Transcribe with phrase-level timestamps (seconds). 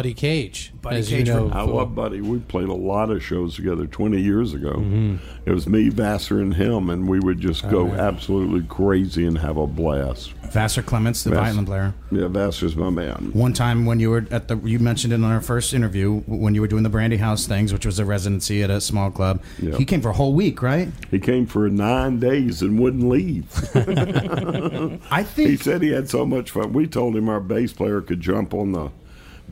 [0.00, 0.72] Buddy Cage.
[0.80, 2.22] Buddy as Cage you know, I love Buddy.
[2.22, 4.72] We played a lot of shows together 20 years ago.
[4.72, 5.16] Mm-hmm.
[5.44, 9.36] It was me, Vassar, and him, and we would just Oh, go absolutely crazy and
[9.36, 10.32] have a blast.
[10.52, 11.94] Vassar Clements, the Vass- violin player.
[12.10, 13.30] Yeah, Vassar's my man.
[13.34, 16.54] One time when you were at the, you mentioned it in our first interview when
[16.54, 19.42] you were doing the Brandy House things, which was a residency at a small club.
[19.58, 19.76] Yeah.
[19.76, 20.88] He came for a whole week, right?
[21.10, 23.46] He came for nine days and wouldn't leave.
[25.10, 25.50] I think.
[25.50, 26.72] he said he had so much fun.
[26.72, 28.90] We told him our bass player could jump on the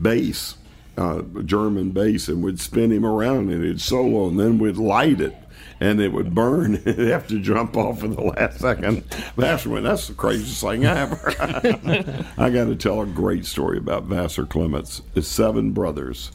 [0.01, 0.55] bass,
[0.97, 5.21] uh, German bass, and we'd spin him around and he'd solo, and then we'd light
[5.21, 5.35] it.
[5.81, 6.75] And it would burn.
[6.83, 9.01] He'd have to jump off in the last second.
[9.37, 12.25] Vassar That's the craziest thing I ever.
[12.37, 15.01] I got to tell a great story about Vassar Clements.
[15.15, 16.31] His seven brothers,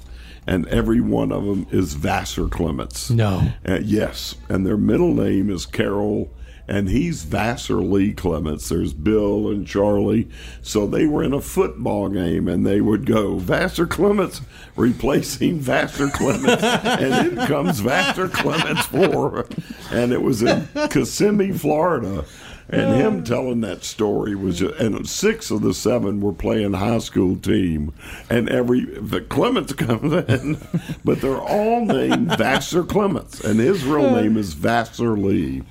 [0.46, 3.10] and every one of them is Vassar Clements.
[3.10, 3.52] No.
[3.68, 6.30] Uh, yes, and their middle name is Carol,
[6.66, 8.68] and he's Vassar Lee Clements.
[8.68, 10.28] There's Bill and Charlie.
[10.62, 14.40] So they were in a football game, and they would go Vassar Clements
[14.76, 19.46] replacing Vassar Clements, and in comes Vassar Clements four,
[19.90, 22.24] and it was in Kissimmee, Florida.
[22.66, 26.98] And him telling that story was just, and six of the seven were playing high
[26.98, 27.92] school team,
[28.30, 30.58] and every the Clements comes in,
[31.04, 35.62] but they're all named Vassar Clements, and his real name is Vassar Lee,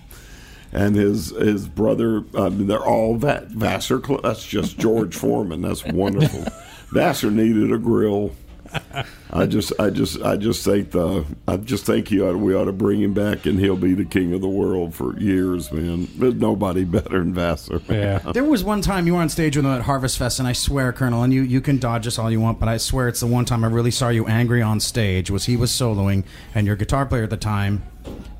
[0.74, 4.00] and his his brother, I mean, they're all Va- Vassar.
[4.00, 5.62] Cle- That's just George Foreman.
[5.62, 6.44] That's wonderful.
[6.92, 8.34] Vassar needed a grill.
[9.32, 12.66] I just, I just, I just think the, I just think he ought, we ought
[12.66, 16.08] to bring him back, and he'll be the king of the world for years, man.
[16.16, 17.82] There's nobody better than Vassar.
[17.88, 18.18] Yeah.
[18.34, 20.54] there was one time you were on stage with him at Harvest Fest, and I
[20.54, 23.20] swear, Colonel, and you, you can dodge us all you want, but I swear it's
[23.20, 26.24] the one time I really saw you angry on stage was he was soloing,
[26.56, 27.84] and your guitar player at the time,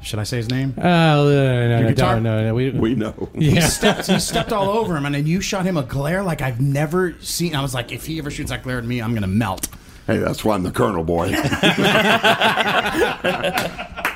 [0.04, 0.74] should I say his name?
[0.78, 3.30] Oh, no, no, no, guitar- no, no, no, we, We know.
[3.36, 4.08] He stepped.
[4.08, 7.16] He stepped all over him, and then you shot him a glare like I've never
[7.22, 7.56] seen.
[7.56, 9.68] I was like, if he ever shoots that glare at me, I'm gonna melt.
[10.08, 11.30] Hey, that's why I'm the Colonel boy.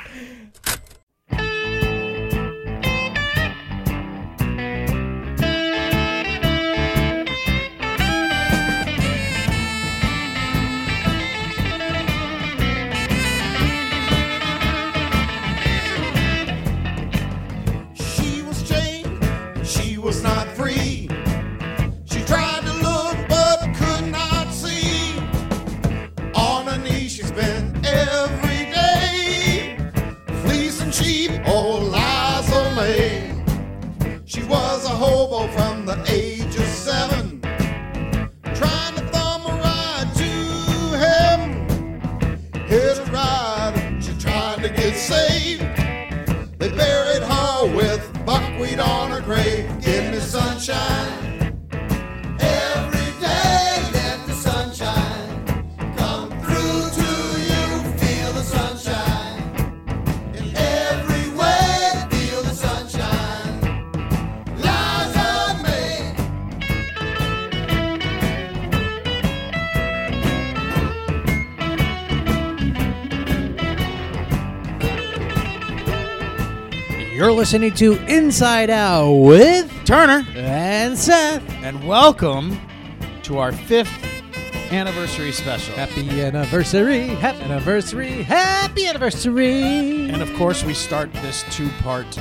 [77.47, 81.49] listening to Inside Out with Turner, and Seth.
[81.63, 82.59] and welcome
[83.23, 83.89] to our fifth
[84.69, 85.73] anniversary special.
[85.75, 87.07] Happy anniversary!
[87.07, 88.23] Happy anniversary!
[88.23, 90.09] Happy anniversary!
[90.09, 92.19] And of course, we start this two part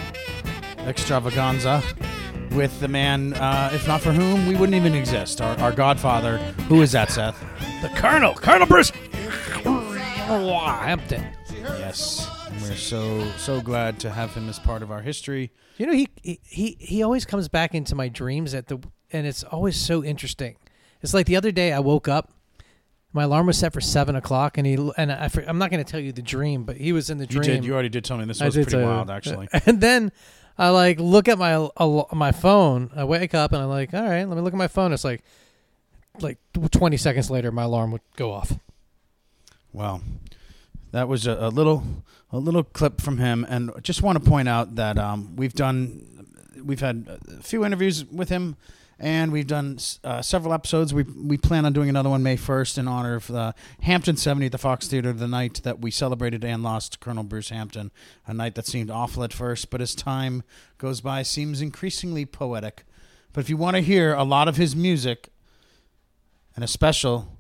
[0.86, 1.82] extravaganza
[2.52, 5.40] with the man, uh, if not for whom, we wouldn't even exist.
[5.40, 6.38] Our, our godfather.
[6.68, 7.40] Who is that, Seth?
[7.82, 8.92] the Colonel, Colonel Bruce
[10.28, 11.26] Hampton.
[11.50, 12.30] Yes.
[12.56, 15.52] And we're so, so glad to have him as part of our history.
[15.76, 18.78] You know, he, he he always comes back into my dreams at the,
[19.12, 20.56] and it's always so interesting.
[21.02, 22.32] It's like the other day I woke up,
[23.12, 25.90] my alarm was set for seven o'clock, and he and I I'm not going to
[25.90, 27.44] tell you the dream, but he was in the dream.
[27.44, 27.64] You did.
[27.66, 29.48] You already did tell me this was pretty wild, actually.
[29.66, 30.10] And then
[30.56, 31.68] I like look at my
[32.12, 32.90] my phone.
[32.96, 34.94] I wake up and I'm like, all right, let me look at my phone.
[34.94, 35.22] It's like
[36.20, 36.38] like
[36.70, 38.54] 20 seconds later, my alarm would go off.
[39.74, 40.00] Well,
[40.96, 41.84] that was a, a little
[42.30, 46.26] a little clip from him, and just want to point out that um, we've done
[46.64, 48.56] we've had a few interviews with him,
[48.98, 50.94] and we've done uh, several episodes.
[50.94, 54.46] We we plan on doing another one May first in honor of the Hampton 70
[54.46, 57.92] at the Fox Theater, the night that we celebrated and lost Colonel Bruce Hampton,
[58.26, 60.42] a night that seemed awful at first, but as time
[60.78, 62.84] goes by, seems increasingly poetic.
[63.34, 65.28] But if you want to hear a lot of his music,
[66.54, 67.35] and a special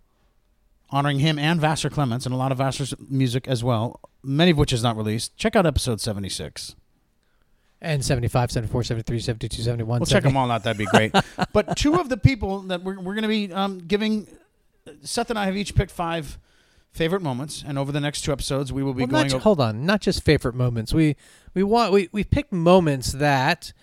[0.90, 4.58] honoring him and Vassar Clements and a lot of Vassar's music as well, many of
[4.58, 5.36] which is not released.
[5.36, 6.76] Check out episode 76.
[7.80, 10.00] And 75, 74, 73, 72, 71.
[10.00, 10.62] We'll check them all out.
[10.64, 11.12] That'd be great.
[11.52, 14.26] but two of the people that we're, we're going to be um, giving
[15.02, 16.38] Seth and I have each picked five
[16.92, 19.26] favorite moments, and over the next two episodes, we will be Well, going.
[19.26, 20.94] not, over- hold on, not just favorite moments.
[20.94, 21.16] We
[21.52, 23.74] we want we we pick moments that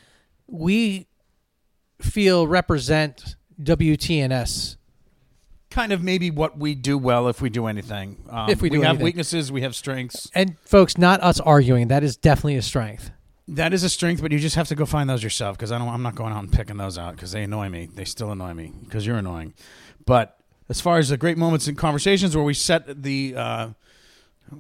[0.48, 1.06] we
[2.02, 4.78] feel represent WTNS.
[5.74, 8.18] Kind of maybe what we do well if we do anything.
[8.30, 9.04] Um, If we do have anything.
[9.06, 10.30] weaknesses, we have strengths.
[10.36, 11.88] And folks, not us arguing.
[11.88, 13.10] That is definitely a strength.
[13.48, 15.78] That is a strength, but you just have to go find those yourself because I
[15.80, 15.90] don't.
[15.90, 17.90] I'm not going out and picking those out because they annoy me.
[17.94, 19.54] They still annoy me because you're annoying.
[20.06, 20.38] But
[20.70, 23.70] as far as the great moments and conversations where we set the, uh,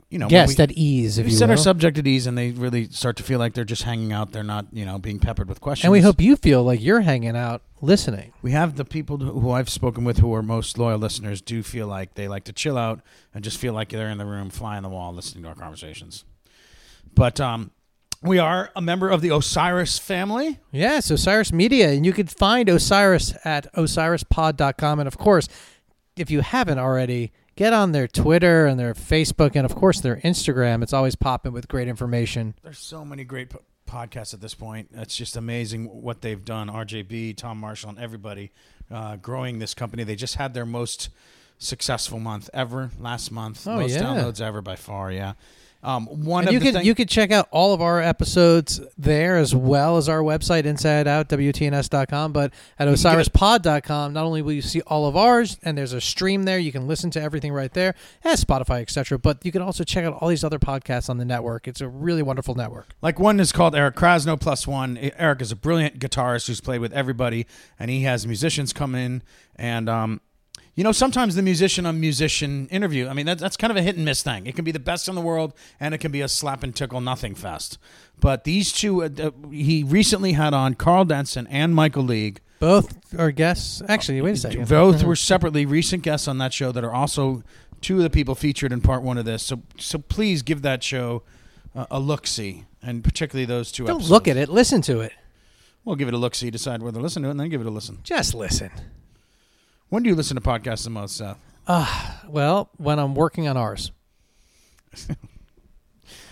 [0.09, 1.51] you know, Guest we, at ease, if we you set will.
[1.51, 4.31] our subject at ease, and they really start to feel like they're just hanging out.
[4.31, 5.85] They're not, you know, being peppered with questions.
[5.85, 8.31] and we hope you feel like you're hanging out listening.
[8.41, 11.87] we have the people who I've spoken with who are most loyal listeners do feel
[11.87, 13.01] like they like to chill out
[13.33, 15.55] and just feel like they're in the room, fly on the wall, listening to our
[15.55, 16.23] conversations.
[17.15, 17.71] But um,
[18.21, 20.59] we are a member of the Osiris family.
[20.71, 21.89] Yes, Osiris Media.
[21.91, 24.99] And you can find Osiris at osirispod.com.
[24.99, 25.47] And of course,
[26.15, 30.17] if you haven't already, get on their Twitter and their Facebook and of course their
[30.17, 30.83] Instagram.
[30.83, 32.55] It's always popping with great information.
[32.63, 34.89] There's so many great po- podcasts at this point.
[34.93, 36.69] It's just amazing what they've done.
[36.69, 38.51] RJB, Tom Marshall, and everybody
[38.91, 40.03] uh, growing this company.
[40.03, 41.09] They just had their most
[41.57, 43.67] successful month ever last month.
[43.67, 44.01] Oh, most yeah.
[44.01, 45.11] downloads ever by far.
[45.11, 45.33] Yeah.
[45.83, 48.01] Um, one And of you the can thing- you can check out all of our
[48.01, 53.27] episodes there as well as our website inside out wtns.com but at You can get
[53.27, 56.71] osirispod.com not only will you see all of ours and there's a stream there you
[56.71, 60.13] can listen to everything right there and Spotify etc but you can also check out
[60.21, 63.51] all these other podcasts on the network it's a really wonderful network Like one is
[63.51, 64.97] called Eric Krasno Plus One.
[65.17, 67.45] Eric is a brilliant guitarist who's played with everybody,
[67.79, 69.21] and he has musicians come in.
[69.55, 70.21] And um,
[70.75, 73.07] you know, sometimes the musician on musician interview.
[73.07, 74.47] I mean, that, that's kind of a hit and miss thing.
[74.47, 76.75] It can be the best in the world, and it can be a slap and
[76.75, 77.77] tickle nothing fest.
[78.19, 82.41] But these two, uh, uh, he recently had on Karl Denson and Michael League.
[82.59, 86.71] both are guests actually wait a second Both were separately recent guests on that show
[86.71, 87.43] that are also
[87.81, 89.43] two of the people featured in part one of this.
[89.43, 91.21] So, so please give that show
[91.75, 93.85] uh, a look see, and particularly those two.
[93.85, 94.11] don't episodes.
[94.11, 95.13] look at it listen to it
[95.85, 97.59] We'll give it a look, see, decide whether to listen to it, and then give
[97.59, 97.99] it a listen.
[98.03, 98.71] just listen
[99.93, 101.37] When do you listen to podcasts the most, Seth?
[101.67, 103.91] Uh, well when I'm working on ours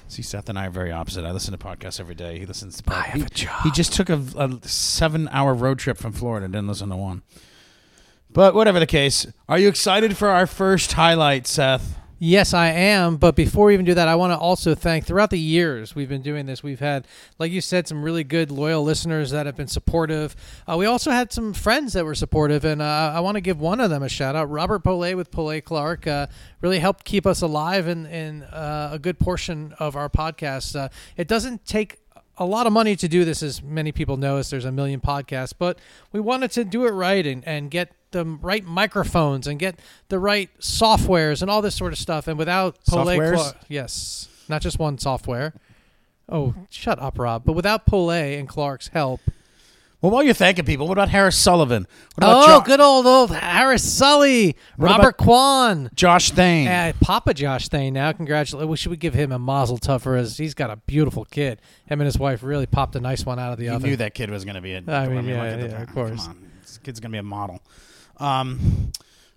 [0.08, 1.26] See, Seth and I are very opposite.
[1.26, 2.40] I listen to podcasts every day.
[2.40, 2.96] He listens to podcasts.
[2.96, 3.62] I have He, a job.
[3.64, 7.22] he just took a, a seven-hour road trip from Florida and didn't listen to one.
[8.32, 12.00] But whatever the case, are you excited for our first highlight, Seth?
[12.24, 13.18] Yes, I am.
[13.18, 16.08] But before we even do that, I want to also thank throughout the years we've
[16.08, 17.08] been doing this, we've had,
[17.40, 20.36] like you said, some really good, loyal listeners that have been supportive.
[20.70, 23.60] Uh, we also had some friends that were supportive, and uh, I want to give
[23.60, 24.52] one of them a shout out.
[24.52, 26.28] Robert Polay with Polay Clark uh,
[26.62, 30.76] really helped keep us alive in, in uh, a good portion of our podcast.
[30.76, 32.02] Uh, it doesn't take
[32.38, 35.02] a lot of money to do this, as many people know, as there's a million
[35.02, 35.80] podcasts, but
[36.12, 39.80] we wanted to do it right and, and get the right microphones and get
[40.10, 42.28] the right softwares and all this sort of stuff.
[42.28, 43.56] And without Polay Softwares?
[43.68, 45.54] Yes, not just one software.
[46.30, 47.44] Oh, shut up, Rob.
[47.46, 49.20] But without Polay and Clark's help.
[50.02, 51.86] Well, while you're thanking people, what about Harris Sullivan?
[52.16, 55.92] What about Oh, Jo- good old old Harris Sully, What Robert Kwan.
[55.94, 56.68] Josh Thane?
[56.68, 58.12] Uh, Papa Josh Thane now.
[58.12, 58.68] Congratulations.
[58.68, 60.38] We should we give him a mazel tov for his.
[60.38, 61.62] He's got a beautiful kid.
[61.86, 63.90] Him and his wife really popped a nice one out of the you oven.
[63.92, 64.78] knew that kid was going to be a.
[64.88, 66.22] I mean, yeah, look at the yeah, of course.
[66.26, 66.52] Come on.
[66.62, 67.62] This kid's going to be a model.
[68.22, 68.92] Um,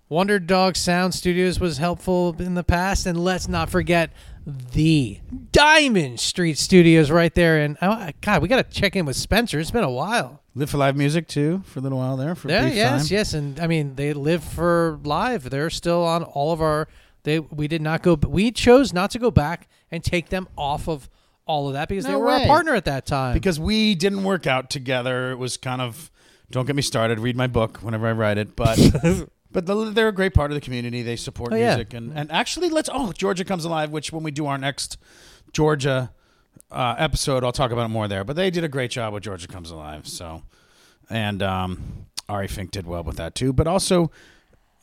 [0.07, 4.11] Wonder Dog Sound Studios was helpful in the past, and let's not forget
[4.45, 5.19] the
[5.51, 7.57] Diamond Street Studios right there.
[7.59, 9.59] And oh, God, we got to check in with Spencer.
[9.59, 10.41] It's been a while.
[10.53, 12.35] Live for Live Music, too, for a little while there.
[12.35, 13.15] For a Yeah, yes, time.
[13.17, 15.49] yes, and I mean they live for live.
[15.49, 16.87] They're still on all of our.
[17.23, 18.13] They we did not go.
[18.13, 21.09] We chose not to go back and take them off of
[21.47, 23.33] all of that because they No were our partner at that time.
[23.33, 25.31] because we didn't work out together.
[25.31, 26.09] It was kind of
[26.51, 27.19] don't get me started.
[27.19, 28.77] Read my book whenever I write it, but
[29.51, 31.01] but they're a great part of the community.
[31.01, 31.75] They support Oh, yeah.
[31.75, 34.97] music and and actually let's oh Georgia comes alive, which when we do our next
[35.53, 36.11] Georgia
[36.71, 38.23] uh, episode, I'll talk about it more there.
[38.23, 40.07] But they did a great job with Georgia comes alive.
[40.07, 40.43] So
[41.09, 44.11] and um, Ari Fink did well with that too, but also.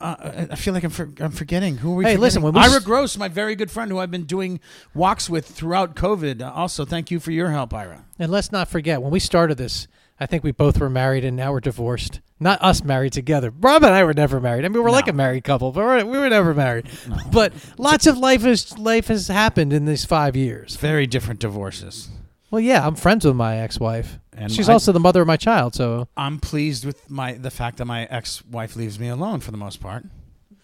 [0.01, 1.77] Uh, I- feel like I'm, for, I'm forgetting.
[1.77, 2.03] Who are we?
[2.03, 2.59] Hey, listen, forgetting?
[2.61, 4.59] when we Ira Gross, my very good friend, who I've been doing
[4.93, 6.45] walks with throughout COVID.
[6.45, 8.03] Also, thank you for your help, Ira.
[8.19, 9.87] and let's not forget when we started this.
[10.19, 12.21] I think we both were married, and now we're divorced.
[12.39, 13.51] Not us married together.
[13.51, 14.63] Rob and I were never married.
[14.63, 16.85] I mean, we're like a married couple, but we're, we were never married.
[17.31, 20.75] But lots of life has life has happened in these five years.
[20.75, 22.09] Very different divorces.
[22.51, 24.19] Well, yeah, I'm friends with my ex-wife.
[24.33, 25.73] And She's I- also the mother of my child.
[25.73, 29.57] So, I'm pleased with my the fact that my ex-wife leaves me alone for the
[29.57, 30.05] most part.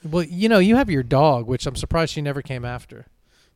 [0.03, 3.08] well, you know, you have your dog, which I'm surprised she never came after.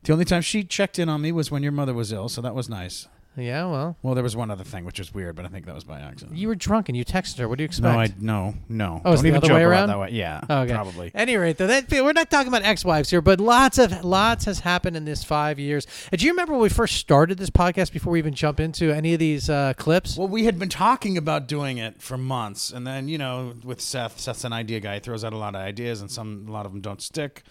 [0.02, 2.42] The only time she checked in on me was when your mother was ill, so
[2.42, 3.06] that was nice.
[3.36, 5.74] Yeah, well, Well, there was one other thing which was weird, but I think that
[5.74, 6.36] was by accident.
[6.38, 7.48] you were drunk and you texted her.
[7.48, 7.94] What do you expect?
[7.94, 7.98] no?
[8.00, 9.02] I no no.
[9.04, 9.88] Oh, it's Don't the even other joke way about around?
[9.88, 10.08] that way.
[10.12, 10.72] Yeah, Oh, okay.
[10.74, 11.06] probably.
[11.08, 14.44] At any rate, though, that, we're not talking about ex-wives here, but lots of lots
[14.44, 15.86] has happened in this five years.
[16.12, 17.92] And do you remember when we first started this podcast?
[17.92, 21.16] Before we even jump into any of these uh, clips, Well, we had been talking
[21.18, 24.94] about doing it for months, and then you know, with Seth, Seth's an idea guy.
[24.94, 27.42] He throws out a lot of ideas, and some a lot of them don't stick.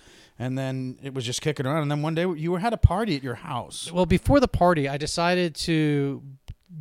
[0.43, 1.83] And then it was just kicking around.
[1.83, 3.91] And then one day you were had a party at your house.
[3.91, 6.21] well, before the party, I decided to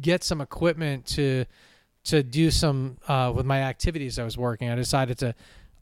[0.00, 1.44] get some equipment to
[2.04, 4.68] to do some uh, with my activities I was working.
[4.68, 5.34] I decided to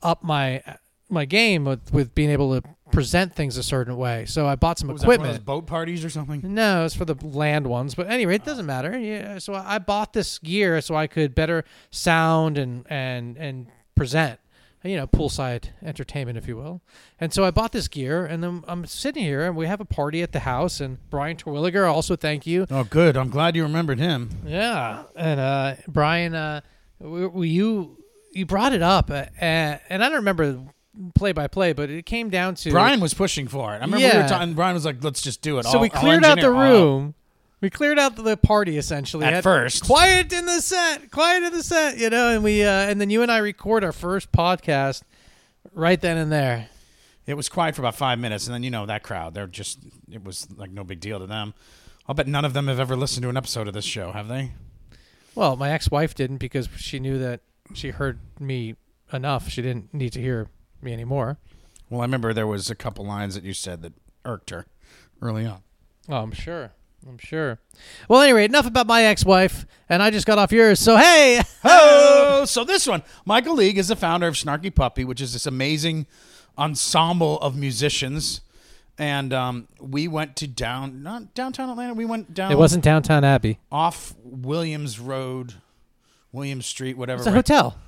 [0.02, 0.62] up my
[1.08, 4.26] my game with, with being able to present things a certain way.
[4.26, 5.38] So I bought some Was that one of equipment.
[5.40, 6.40] those boat parties or something?
[6.44, 7.94] No, it's for the land ones.
[7.94, 8.96] But anyway, it doesn't matter.
[8.98, 9.38] Yeah.
[9.38, 14.38] So I bought this gear so I could better sound and and and present.
[14.82, 16.80] You know, poolside entertainment, if you will.
[17.20, 19.84] And so I bought this gear, and then I'm sitting here, and we have a
[19.84, 20.80] party at the house.
[20.80, 22.66] And Brian Terwilliger, also thank you.
[22.70, 23.14] Oh, good.
[23.16, 24.30] I'm glad you remembered him.
[24.46, 26.62] Yeah, and uh, Brian, uh,
[26.98, 27.98] we, we, you
[28.32, 30.58] you brought it up, uh, and I don't remember
[31.14, 33.78] play by play, but it came down to Brian was pushing for it.
[33.78, 34.54] I remember we were talking.
[34.54, 37.14] Brian was like, "Let's just do it." So I'll- we cleared out the room.
[37.60, 39.84] We cleared out the party essentially At first.
[39.84, 41.10] Quiet in the set.
[41.10, 41.98] Quiet in the set.
[41.98, 45.02] You know, and we uh, and then you and I record our first podcast
[45.74, 46.68] right then and there.
[47.26, 49.34] It was quiet for about five minutes, and then you know that crowd.
[49.34, 49.78] They're just.
[50.10, 51.54] It was like no big deal to them.
[52.08, 54.26] I'll bet none of them have ever listened to an episode of this show, have
[54.26, 54.52] they?
[55.36, 57.40] Well, my ex-wife didn't because she knew that
[57.72, 58.74] she heard me
[59.12, 59.48] enough.
[59.48, 60.48] She didn't need to hear
[60.82, 61.38] me anymore.
[61.88, 63.92] Well, I remember there was a couple lines that you said that
[64.24, 64.66] irked her
[65.22, 65.62] early on.
[66.08, 66.72] Oh, I'm sure.
[67.08, 67.58] I'm sure.
[68.08, 70.78] Well, anyway, enough about my ex-wife, and I just got off yours.
[70.80, 75.20] So hey, Oh, so this one, Michael League is the founder of Snarky Puppy, which
[75.20, 76.06] is this amazing
[76.58, 78.42] ensemble of musicians.
[78.98, 81.94] And um, we went to down, not downtown Atlanta.
[81.94, 82.52] We went down.
[82.52, 83.58] it wasn't downtown Abbey.
[83.72, 85.54] off Williams Road,
[86.32, 87.20] Williams Street, whatever.
[87.20, 87.78] It's a right- hotel.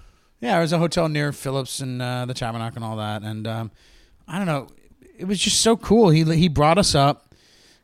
[0.40, 3.22] Yeah, it was a hotel near Philips and uh, the Tabernacle and all that.
[3.22, 3.70] And um,
[4.26, 4.68] I don't know,
[5.16, 6.08] it was just so cool.
[6.10, 7.31] He he brought us up,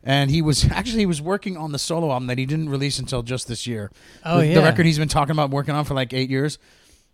[0.09, 2.99] and he was actually he was working on the solo album that he didn't release
[2.99, 3.93] until just this year.
[4.25, 6.59] Oh, the, the record he's been talking about working on for like eight years.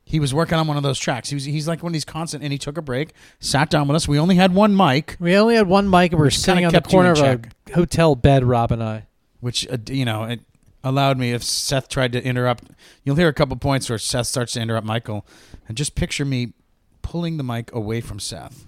[0.07, 1.31] He was working on one of those tracks.
[1.31, 3.89] He was, he's like one of these constant, and he took a break, sat down
[3.89, 4.07] with us.
[4.07, 6.75] We only had one mic, We only had one mic, and we were sitting on
[6.75, 7.41] the corner of a
[7.75, 8.45] hotel bed.
[8.45, 9.07] Rob and I.
[9.41, 10.41] which uh, you know it
[10.85, 12.65] allowed me if Seth tried to interrupt
[13.03, 15.27] you'll hear a couple points where Seth starts to interrupt Michael
[15.67, 16.53] and just picture me
[17.01, 18.67] pulling the mic away from Seth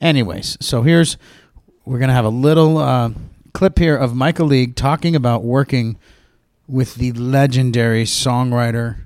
[0.00, 1.16] anyways so here's
[1.84, 3.10] we're gonna have a little uh,
[3.52, 5.98] clip here of Michael League talking about working
[6.68, 8.98] with the legendary songwriter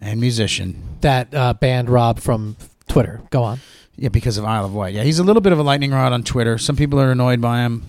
[0.00, 2.56] and musician That uh, band Rob from
[2.88, 3.22] Twitter.
[3.30, 3.60] Go on.
[3.96, 4.94] Yeah, because of Isle of Wight.
[4.94, 6.58] Yeah, he's a little bit of a lightning rod on Twitter.
[6.58, 7.86] Some people are annoyed by him.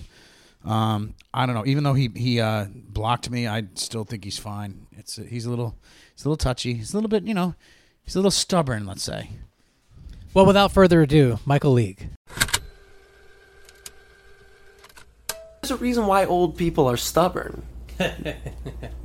[0.64, 1.66] Um, I don't know.
[1.66, 4.86] Even though he he uh, blocked me, I still think he's fine.
[4.92, 5.76] It's he's a little
[6.14, 6.74] he's a little touchy.
[6.74, 7.54] He's a little bit, you know,
[8.02, 8.86] he's a little stubborn.
[8.86, 9.30] Let's say.
[10.34, 12.10] Well, without further ado, Michael League.
[15.68, 17.62] There's a reason why old people are stubborn.
[17.98, 18.34] Do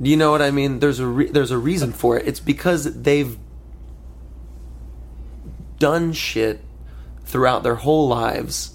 [0.00, 0.78] you know what I mean?
[0.78, 2.26] There's a re- there's a reason for it.
[2.26, 3.36] It's because they've
[5.78, 6.64] done shit
[7.26, 8.74] throughout their whole lives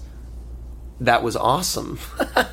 [1.00, 1.98] that was awesome.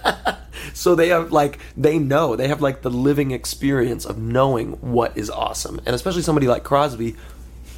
[0.74, 5.16] so they have like they know they have like the living experience of knowing what
[5.16, 5.80] is awesome.
[5.86, 7.16] And especially somebody like Crosby,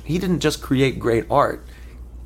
[0.05, 1.65] he didn't just create great art.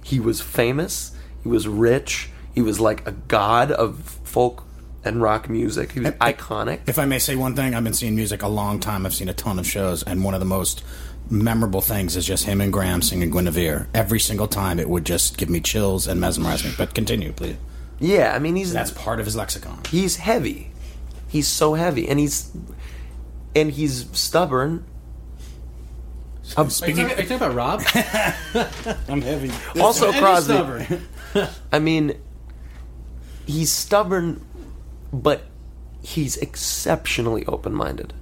[0.04, 4.66] He was famous, he was rich, he was like a god of folk
[5.06, 5.92] and rock music.
[5.92, 6.82] He was iconic.
[6.88, 9.06] If I may say one thing, I've been seeing music a long time.
[9.06, 10.84] I've seen a ton of shows, and one of the most
[11.30, 13.88] memorable things is just him and Graham singing Guinevere.
[13.94, 16.72] Every single time, it would just give me chills and mesmerize me.
[16.78, 17.56] But continue, please.
[18.00, 19.80] Yeah, I mean he's That's part of his lexicon.
[19.90, 20.72] he's heavy.
[21.28, 22.52] He's so heavy, and he's
[23.56, 24.86] and he's stubborn.
[26.58, 27.82] Um, Speaking, talking about Rob?
[29.08, 29.50] I'm heavy.
[29.80, 31.00] also, Crosby.
[31.72, 32.20] I mean,
[33.46, 34.46] he's stubborn,
[35.14, 35.44] but
[36.02, 38.14] he's exceptionally open-minded.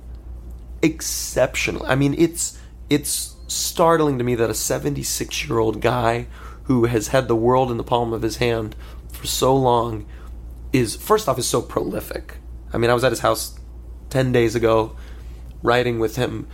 [0.82, 1.86] Exceptional.
[1.86, 6.28] I mean, it's it's startling to me that a 76-year-old guy
[6.64, 8.76] who has had the world in the palm of his hand
[9.12, 10.06] for so long
[10.74, 12.38] is first off is so prolific.
[12.74, 13.60] I mean, I was at his house
[14.10, 14.96] 10 days ago
[15.64, 16.48] writing with him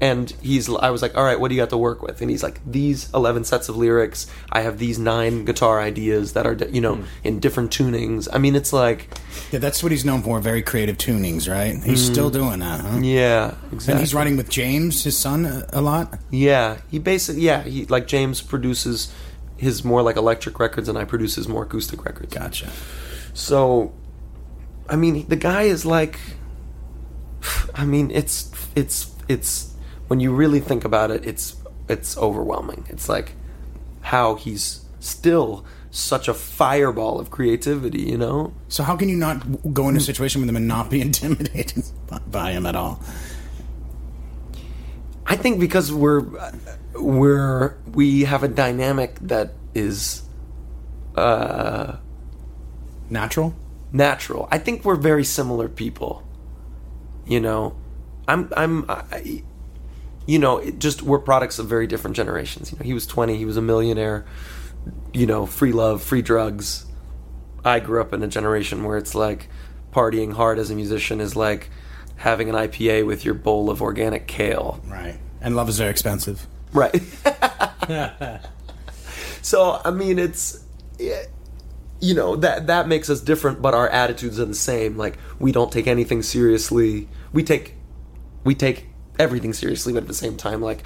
[0.00, 2.30] and he's I was like, "All right, what do you got to work with?" And
[2.30, 4.26] he's like, "These 11 sets of lyrics.
[4.50, 7.04] I have these nine guitar ideas that are, you know, hmm.
[7.24, 9.08] in different tunings." I mean, it's like,
[9.50, 10.40] Yeah, that's what he's known for.
[10.40, 11.74] Very creative tunings, right?
[11.82, 12.12] He's hmm.
[12.12, 12.98] still doing that, huh?
[13.02, 13.92] yeah, exactly.
[13.92, 16.18] And he's writing with James, his son, a, a lot.
[16.30, 19.12] Yeah, he basically yeah, he like James produces
[19.56, 22.32] his more like electric records and I produce his more acoustic records.
[22.32, 22.70] Gotcha.
[23.34, 23.92] So
[24.88, 26.20] I mean, the guy is like.
[27.74, 29.67] I mean, it's it's it's
[30.08, 31.56] when you really think about it, it's
[31.88, 32.84] it's overwhelming.
[32.88, 33.32] It's like
[34.02, 38.52] how he's still such a fireball of creativity, you know?
[38.68, 41.84] So how can you not go into a situation with him and not be intimidated
[42.30, 43.00] by- him at all?
[45.26, 46.24] I think because we're
[46.94, 50.22] we're we have a dynamic that is
[51.16, 51.96] uh
[53.10, 53.54] Natural?
[53.92, 54.48] natural.
[54.50, 56.22] I think we're very similar people.
[57.26, 57.76] You know,
[58.26, 59.42] I'm I'm I,
[60.28, 62.70] you know, it just we're products of very different generations.
[62.70, 64.26] You know, he was 20, he was a millionaire,
[65.14, 66.84] you know, free love, free drugs.
[67.64, 69.48] I grew up in a generation where it's like
[69.90, 71.70] partying hard as a musician is like
[72.16, 74.82] having an IPA with your bowl of organic kale.
[74.86, 75.18] Right.
[75.40, 76.46] And love is very expensive.
[76.74, 77.00] Right.
[79.40, 80.62] so I mean, it's
[80.98, 81.22] yeah,
[82.00, 84.98] you know that that makes us different, but our attitudes are the same.
[84.98, 87.08] Like we don't take anything seriously.
[87.32, 87.76] We take
[88.44, 88.87] we take
[89.18, 90.82] everything seriously, but at the same time, like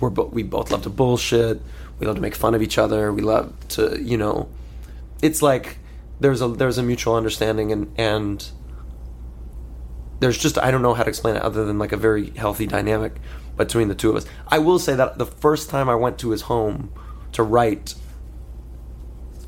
[0.00, 1.60] we're bo- we both love to bullshit.
[1.98, 3.12] We love to make fun of each other.
[3.12, 4.48] We love to you know,
[5.22, 5.78] it's like
[6.20, 8.50] there's a there's a mutual understanding and and
[10.20, 12.66] there's just I don't know how to explain it other than like a very healthy
[12.66, 13.14] dynamic
[13.56, 14.26] between the two of us.
[14.48, 16.92] I will say that the first time I went to his home
[17.32, 17.94] to write,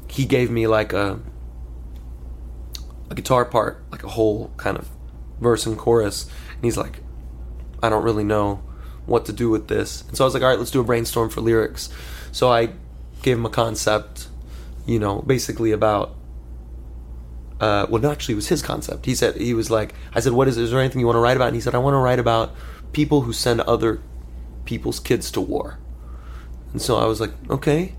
[0.08, 1.20] he gave me like a
[3.10, 4.88] a guitar part, like a whole kind of
[5.40, 7.00] verse and chorus, and he's like,
[7.84, 8.62] I don't really know
[9.06, 10.02] what to do with this.
[10.08, 11.90] And so I was like, all right, let's do a brainstorm for lyrics.
[12.32, 12.70] So I
[13.22, 14.28] gave him a concept,
[14.86, 16.14] you know, basically about
[17.60, 19.06] uh, well, no, actually, it was his concept.
[19.06, 20.58] He said he was like, I said, "What is?
[20.58, 22.18] Is there anything you want to write about?" And he said, "I want to write
[22.18, 22.52] about
[22.92, 24.00] people who send other
[24.64, 25.78] people's kids to war."
[26.72, 27.94] And so I was like, "Okay,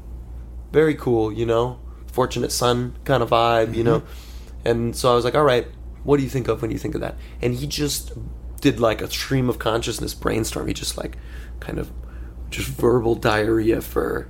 [0.71, 1.79] very cool," you know,
[2.11, 4.03] fortunate son kind of vibe, you know.
[4.65, 5.67] And so I was like, "All right,
[6.03, 8.11] what do you think of when you think of that?" And he just
[8.65, 10.65] did like a stream of consciousness brainstorm.
[10.67, 11.17] He just like
[11.59, 11.91] kind of
[12.49, 14.27] just verbal diarrhea for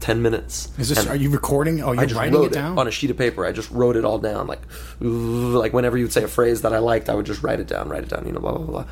[0.00, 0.72] ten minutes.
[0.76, 0.98] Is this?
[0.98, 1.80] And- are you recording?
[1.82, 3.46] Oh, you're I just writing wrote it down on a sheet of paper.
[3.46, 4.62] I just wrote it all down, like,
[5.00, 7.68] like whenever you would say a phrase that I liked, I would just write it
[7.68, 8.84] down, write it down, you know, blah blah blah.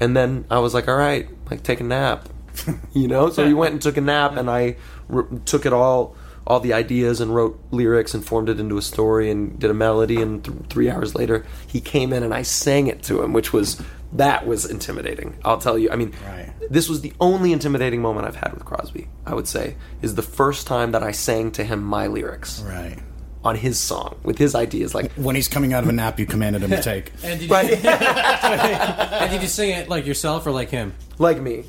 [0.00, 2.26] And then I was like, all right, like take a nap,
[2.94, 3.28] you know.
[3.28, 4.76] So he went and took a nap, and I
[5.10, 6.16] r- took it all,
[6.50, 9.74] all the ideas, and wrote lyrics and formed it into a story and did a
[9.74, 10.20] melody.
[10.20, 13.52] And th- three hours later, he came in and I sang it to him, which
[13.52, 13.80] was
[14.14, 15.36] that was intimidating.
[15.44, 15.88] I'll tell you.
[15.92, 16.52] I mean, Right.
[16.68, 19.06] this was the only intimidating moment I've had with Crosby.
[19.24, 22.98] I would say is the first time that I sang to him my lyrics right
[23.44, 24.94] on his song with his ideas.
[24.94, 27.48] Like, when he's coming out of a nap you commanded him to take And did,
[27.48, 27.56] you,
[27.88, 30.92] and did you sing it like yourself or like him?
[31.18, 31.64] like me,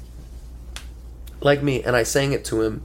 [1.42, 2.82] like me, and I sang it to him,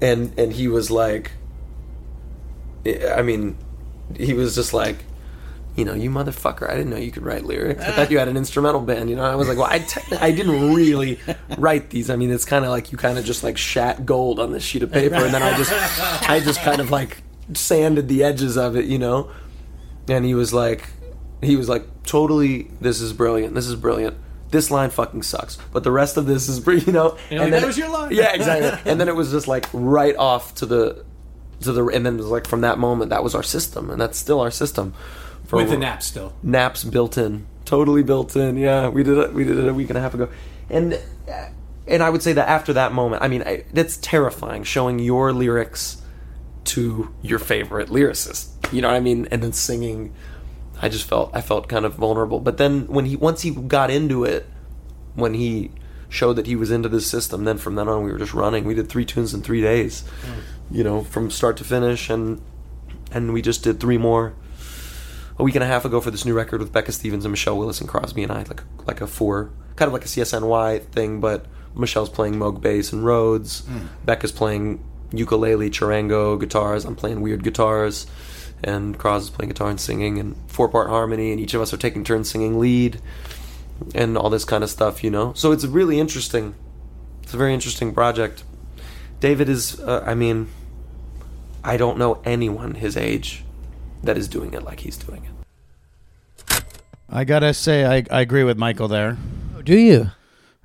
[0.00, 1.32] and and he was like,
[2.86, 3.56] I mean,
[4.16, 5.04] he was just like.
[5.76, 6.68] You know, you motherfucker!
[6.68, 7.82] I didn't know you could write lyrics.
[7.82, 9.08] I thought you had an instrumental band.
[9.08, 11.20] You know, I was like, well, I te- I didn't really
[11.58, 12.10] write these.
[12.10, 14.64] I mean, it's kind of like you kind of just like shat gold on this
[14.64, 17.22] sheet of paper, and then I just I just kind of like
[17.54, 18.86] sanded the edges of it.
[18.86, 19.30] You know,
[20.08, 20.90] and he was like
[21.40, 24.16] he was like totally this is brilliant this is brilliant
[24.50, 27.16] this line fucking sucks but the rest of this is you know?
[27.30, 28.90] You're like, then "That was your line." yeah exactly.
[28.90, 31.04] And then it was just like right off to the
[31.60, 34.00] to the and then it was like from that moment that was our system and
[34.00, 34.94] that's still our system
[35.44, 36.32] for With the nap still.
[36.42, 37.46] naps built in.
[37.64, 38.56] Totally built in.
[38.56, 40.28] Yeah we did it we did it a week and a half ago.
[40.68, 40.98] And
[41.86, 45.32] and i would say that after that moment i mean I, that's terrifying showing your
[45.32, 46.00] lyrics
[46.64, 48.48] to your favorite lyricist.
[48.72, 49.26] You know what i mean?
[49.30, 50.12] And then singing
[50.80, 52.40] i just felt i felt kind of vulnerable.
[52.40, 54.46] But then when he once he got into it
[55.14, 55.70] when he
[56.08, 58.64] showed that he was into this system then from then on we were just running.
[58.64, 60.40] We did three tunes in three days hmm.
[60.70, 62.10] you know from start to finish.
[62.10, 62.40] And
[63.12, 64.34] and we just did three more.
[65.38, 67.56] A week and a half ago for this new record with Becca Stevens and Michelle
[67.56, 71.20] Willis and Crosby and I, like like a four, kind of like a CSNY thing,
[71.20, 73.86] but Michelle's playing Moog bass and Rhodes, hmm.
[74.04, 76.84] Becca's playing ukulele, charango, guitars.
[76.84, 78.06] I'm playing weird guitars,
[78.62, 81.72] and Cros is playing guitar and singing, and four part harmony, and each of us
[81.72, 83.00] are taking turns singing lead,
[83.94, 85.32] and all this kind of stuff, you know.
[85.34, 86.54] So it's really interesting.
[87.22, 88.44] It's a very interesting project.
[89.20, 90.48] David is, uh, I mean,
[91.62, 93.44] I don't know anyone his age
[94.02, 96.64] that is doing it like he's doing it.
[97.08, 99.18] I gotta say, I, I agree with Michael there.
[99.62, 100.10] Do you?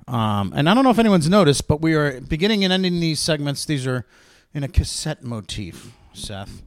[0.08, 3.18] Um, and I don't know if anyone's noticed, but we are beginning and ending these
[3.18, 3.64] segments.
[3.64, 4.06] These are
[4.54, 6.62] in a cassette motif, Seth.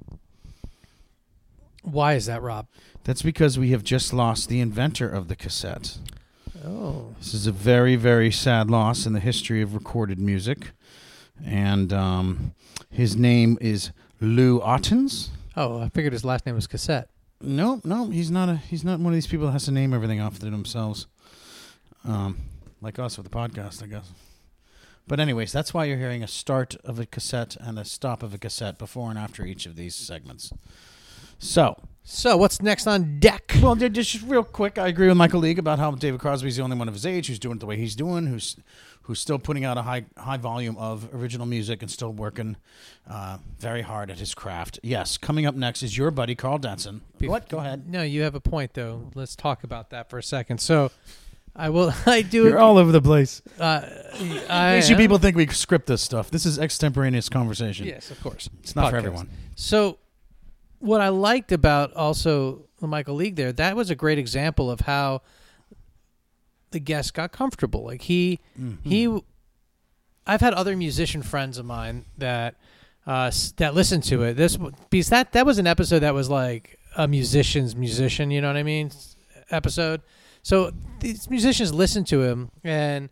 [1.91, 2.67] Why is that, Rob?
[3.04, 5.97] That's because we have just lost the inventor of the cassette.
[6.65, 10.71] Oh, This is a very, very sad loss in the history of recorded music.
[11.45, 12.54] And um,
[12.91, 15.30] his name is Lou Ottens.
[15.56, 17.10] oh, I figured his last name was Cassette.
[17.41, 18.58] No, no, he's not a.
[18.58, 21.08] He's not one of these people that has to name everything off to themselves.
[22.04, 22.39] Um,
[22.82, 24.12] like us with the podcast, I guess.
[25.08, 28.34] But anyways, that's why you're hearing a start of a cassette and a stop of
[28.34, 30.52] a cassette before and after each of these segments.
[31.39, 33.56] So, So what's next on deck?
[33.62, 36.63] well, ju- just real quick, I agree with Michael League about how David Crosby's the
[36.63, 38.58] only one of his age who's doing it the way he's doing, who's
[39.04, 42.58] who's still putting out a high high volume of original music and still working
[43.10, 44.80] uh, very hard at his craft.
[44.84, 47.02] Yes, coming up next is your buddy Karl Denson.
[47.21, 47.49] what?
[47.49, 47.89] Go ahead.
[47.89, 49.10] No, you have a point though.
[49.15, 50.60] Let's talk about that for a second.
[50.60, 50.91] So,
[51.56, 51.93] I will.
[52.06, 52.43] I do.
[52.43, 53.41] You're all over the place.
[53.60, 53.82] Uh,
[54.49, 57.88] I you people think we script this stuff, this is extemporaneous conversation.
[57.88, 58.49] Yes, of course.
[58.62, 59.30] It's not for everyone.
[59.56, 59.97] So,
[60.79, 64.81] what I liked about also the Michael League there, that was a great example of
[64.81, 65.21] how
[66.71, 67.83] the guest got comfortable.
[67.85, 68.39] Like he,
[68.83, 69.21] he,
[70.25, 72.55] I've had other musician friends of mine that
[73.07, 74.35] uh, that listened to it.
[74.35, 74.57] This
[74.89, 78.29] because that that was an episode that was like a musician's musician.
[78.29, 78.91] You know what I mean?
[79.49, 80.01] Episode.
[80.43, 83.09] So these musicians listened to him and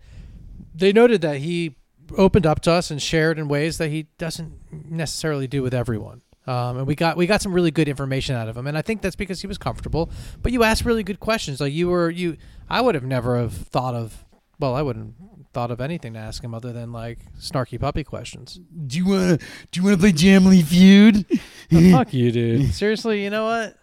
[0.76, 1.76] they noted that he
[2.16, 6.22] opened up to us and shared in ways that he doesn't necessarily do with everyone.
[6.48, 8.82] Um, and we got we got some really good information out of him, and I
[8.82, 10.10] think that's because he was comfortable.
[10.42, 11.60] But you asked really good questions.
[11.60, 12.38] Like you were you,
[12.70, 14.24] I would have never have thought of.
[14.60, 15.14] Well, I wouldn't
[15.54, 18.60] thought of anything to ask him other than like snarky puppy questions.
[18.86, 19.46] Do you want to?
[19.72, 21.26] Do you want to play Jamily Feud?
[21.92, 22.74] Fuck you, dude.
[22.74, 23.78] Seriously, you know what?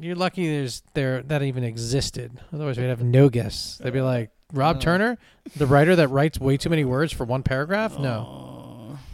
[0.00, 2.38] You're lucky there's there that even existed.
[2.52, 3.78] Otherwise, we'd have no guests.
[3.78, 5.18] They'd be like Rob Turner,
[5.56, 7.98] the writer that writes way too many words for one paragraph.
[7.98, 8.57] No.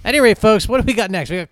[0.05, 1.31] Anyway, folks, what do we got next?
[1.31, 1.49] We got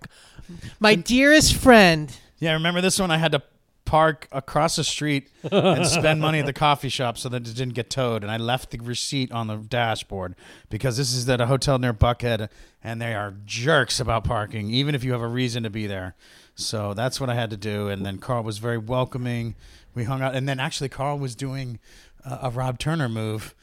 [0.79, 2.15] my dearest friend.
[2.39, 3.11] Yeah, remember this one?
[3.11, 3.43] I had to
[3.85, 7.75] park across the street and spend money at the coffee shop so that it didn't
[7.75, 8.23] get towed.
[8.23, 10.35] And I left the receipt on the dashboard
[10.71, 12.49] because this is at a hotel near Buckhead,
[12.83, 16.15] and they are jerks about parking, even if you have a reason to be there.
[16.55, 17.89] So that's what I had to do.
[17.89, 19.55] And then Karl was very welcoming.
[19.95, 21.79] We hung out, and then actually Karl was doing
[22.25, 23.55] a Rob Turner move.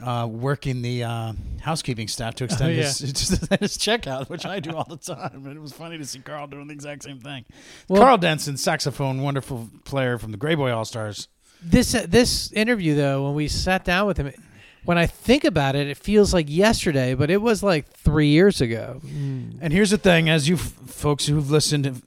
[0.00, 2.82] Uh, working the uh, housekeeping staff to extend yeah.
[2.82, 5.44] his, his checkout, which I do all the time.
[5.44, 7.44] And it was funny to see Karl doing the exact same thing.
[7.88, 11.26] Well- Karl Denson, saxophone, wonderful player from the Greyboy Allstars.
[11.60, 14.32] This uh, this interview though, when we sat down with him,
[14.84, 18.60] when I think about it, it feels like yesterday, but it was like three years
[18.60, 19.00] ago.
[19.04, 22.00] And here's the thing: as you f- folks who've listened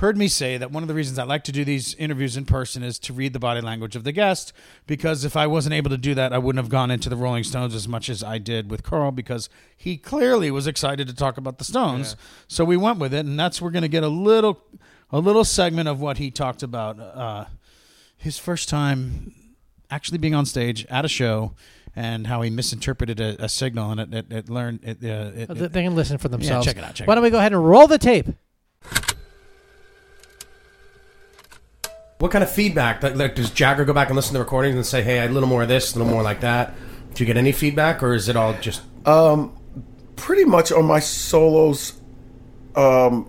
[0.00, 2.46] heard me say that one of the reasons I like to do these interviews in
[2.46, 4.52] person is to read the body language of the guest.
[4.86, 7.44] Because if I wasn't able to do that, I wouldn't have gone into the Rolling
[7.44, 11.36] Stones as much as I did with Karl because he clearly was excited to talk
[11.36, 12.16] about the Stones.
[12.48, 14.62] So we went with it, and that's we're going to get a little
[15.12, 16.98] a little segment of what he talked about.
[16.98, 17.44] Uh,
[18.16, 19.34] his first time
[19.90, 21.54] actually being on stage at a show
[21.96, 25.48] and how he misinterpreted a, a signal and it, it, it learned it, uh, it,
[25.48, 26.66] They they can listen for themselves.
[26.66, 28.28] Yeah, check it out, check Why don't we go ahead and roll the tape?
[32.20, 33.02] What kind of feedback?
[33.02, 35.28] Like, like, does Jagger go back and listen to the recordings and say, "Hey, a
[35.28, 36.74] little more of this, a little more like that"?
[37.14, 38.82] Do you get any feedback, or is it all just?
[40.16, 41.94] pretty much on my solos
[42.76, 43.26] um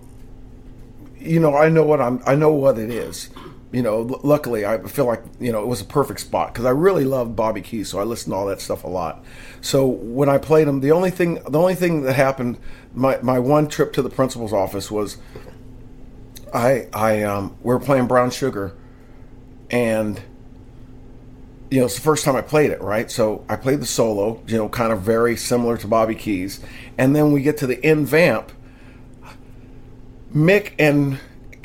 [1.18, 3.30] you know i know what i'm i know what it is
[3.72, 6.66] you know l- luckily i feel like you know it was a perfect spot because
[6.66, 9.24] i really love bobby keys so i listened to all that stuff a lot
[9.62, 12.58] so when i played him the only thing the only thing that happened
[12.92, 15.16] my my one trip to the principal's office was
[16.52, 18.76] i i um we were playing brown sugar
[19.72, 20.20] and
[21.72, 23.10] you know, it's the first time I played it, right?
[23.10, 26.60] So I played the solo, you know, kind of very similar to Bobby Keys.
[26.98, 28.52] And then we get to the end vamp.
[30.34, 31.18] Mick and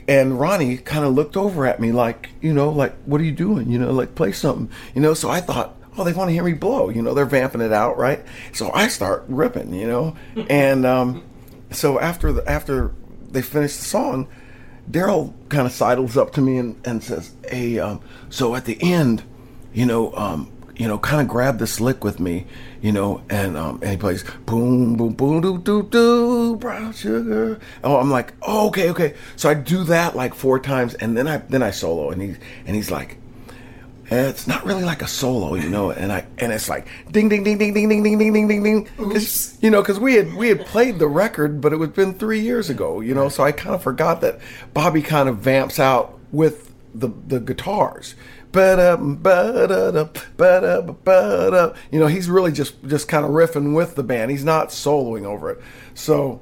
[0.08, 3.34] and Ronnie kind of looked over at me like, you know, like, what are you
[3.34, 3.70] doing?
[3.70, 4.70] You know, like play something.
[4.96, 6.88] You know, so I thought, oh, they want to hear me blow.
[6.88, 8.24] You know, they're vamping it out, right?
[8.54, 10.16] So I start ripping, you know,
[10.50, 11.26] and um,
[11.72, 12.94] so after the after
[13.30, 14.30] they finish the song,
[14.90, 18.78] Darryl kind of sidles up to me and, and says, "Hey, um, so at the
[18.82, 19.24] end,
[19.74, 22.46] you know, um, you know, kind of grab this lick with me,
[22.82, 27.60] you know, and um, and he plays boom, boom, boom, doo, doo, doo, brown sugar.
[27.84, 29.16] Oh, I'm like, oh, okay, okay.
[29.36, 32.36] So I do that like four times, and then I then I solo, and he
[32.66, 33.16] and he's like, "Eh,
[34.10, 37.44] it's not really like a solo, you know, and I and it's like ding, ding,
[37.44, 38.88] ding, ding, ding, ding, ding, ding, ding, ding, ding,
[39.62, 42.40] you know, because we had we had played the record, but it was been three
[42.40, 44.40] years ago, you know, so I kind of forgot that
[44.74, 48.16] Bobby kind of vamps out with the the guitars.
[48.54, 51.74] Ba-da, ba-da-da, ba-da, ba-da.
[51.92, 54.32] You know, he's really just just kind of riffing with the band.
[54.32, 55.62] He's not soloing over it.
[55.96, 56.42] So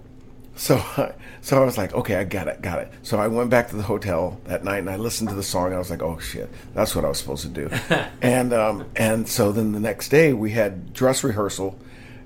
[0.55, 0.77] so,
[1.45, 2.91] so I was like, okay, I got it, got it.
[3.03, 5.67] So I went back to the hotel that night and I listened to the song.
[5.67, 7.69] And I was like, oh shit, that's what I was supposed to do.
[8.23, 11.77] and um, and so then the next day we had dress rehearsal,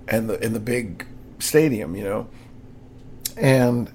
[0.08, 1.06] and the in the big
[1.40, 2.28] stadium, you know,
[3.36, 3.92] and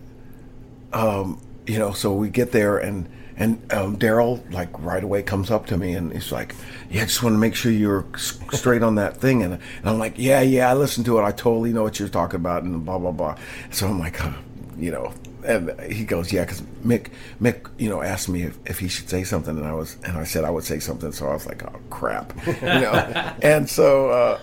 [0.93, 3.09] um, you know, so we get there and
[3.39, 6.55] and um, Darryl like right away comes up to me and he's like,
[6.91, 9.89] "Yeah, I just want to make sure you're s- straight on that thing." And, and
[9.89, 11.23] I'm like, "Yeah, yeah, I listened to it.
[11.23, 13.39] I totally know what you're talking about." And blah blah blah.
[13.71, 14.35] So I'm like, huh,
[14.77, 15.13] you know,
[15.45, 17.09] and he goes, "Yeah," because Mick
[17.41, 20.17] Mick you know asked me if, if he should say something, and I was and
[20.17, 21.13] I said I would say something.
[21.13, 23.35] So I was like, "Oh crap," you know.
[23.43, 24.41] and so uh,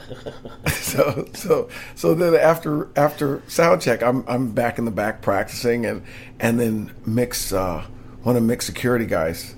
[0.69, 5.85] so so so then after after sound check, I'm I'm back in the back practicing,
[5.85, 6.03] and
[6.39, 7.85] and then Mick's uh,
[8.23, 9.55] one of Mick's security guys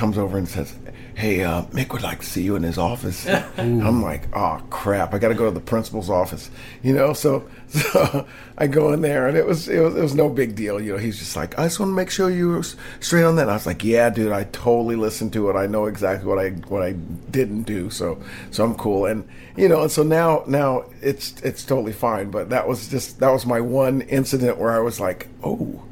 [0.00, 0.74] comes over and says,
[1.14, 5.12] "Hey, uh, Mick would like to see you in his office." I'm like, "Oh crap!
[5.12, 6.50] I got to go to the principal's office,"
[6.82, 7.12] you know.
[7.12, 10.56] So so I go in there, and it was it was it was no big
[10.56, 10.98] deal, you know.
[10.98, 12.62] He's just like, "I just want to make sure you were
[13.00, 15.54] straight on that." And I was like, "Yeah, dude, I totally listened to it.
[15.54, 16.92] I know exactly what I what I
[17.30, 18.18] didn't do, so
[18.50, 22.30] so I'm cool." And you know, and so now now it's it's totally fine.
[22.30, 25.82] But that was just that was my one incident where I was like, "Oh."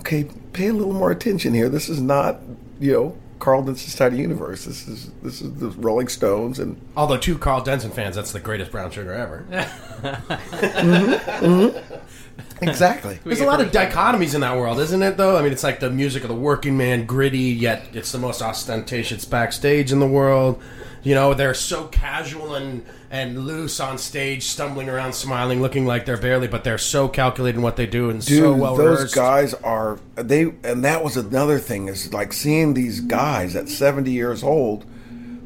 [0.00, 1.70] okay, pay a little more attention here.
[1.70, 2.38] This is not,
[2.78, 4.64] you know, Karl Denson's Tiny Universe.
[4.64, 8.40] This is this is the Rolling Stones, and Although two Karl Denson fans, that's the
[8.40, 9.46] greatest brown sugar ever.
[10.04, 12.64] Mm-hmm, mm-hmm.
[12.64, 13.18] exactly.
[13.24, 15.16] There's a lot of dichotomies in that world, isn't it?
[15.16, 18.18] Though I mean, it's like the music of the working man, gritty, yet it's the
[18.18, 20.62] most ostentatious backstage in the world.
[21.04, 26.04] You know, they're so casual and and loose on stage, stumbling around, smiling, looking like
[26.06, 28.96] they're barely, but they're so calculated in what they do and Dude, so well those
[28.98, 29.14] rehearsed.
[29.14, 34.10] guys are they, and that was another thing is like seeing these guys at seventy
[34.12, 34.84] years old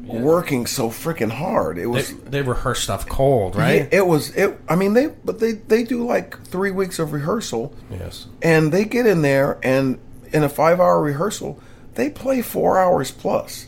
[0.07, 1.77] working so freaking hard.
[1.77, 3.87] It They, was they rehearse stuff cold, right?
[3.91, 4.59] It was it.
[4.67, 7.73] I mean, they but they they do like three weeks of rehearsal.
[7.91, 8.25] Yes.
[8.41, 9.99] and they get in there and
[10.33, 11.59] in a five hour rehearsal
[11.95, 13.65] they play four hours plus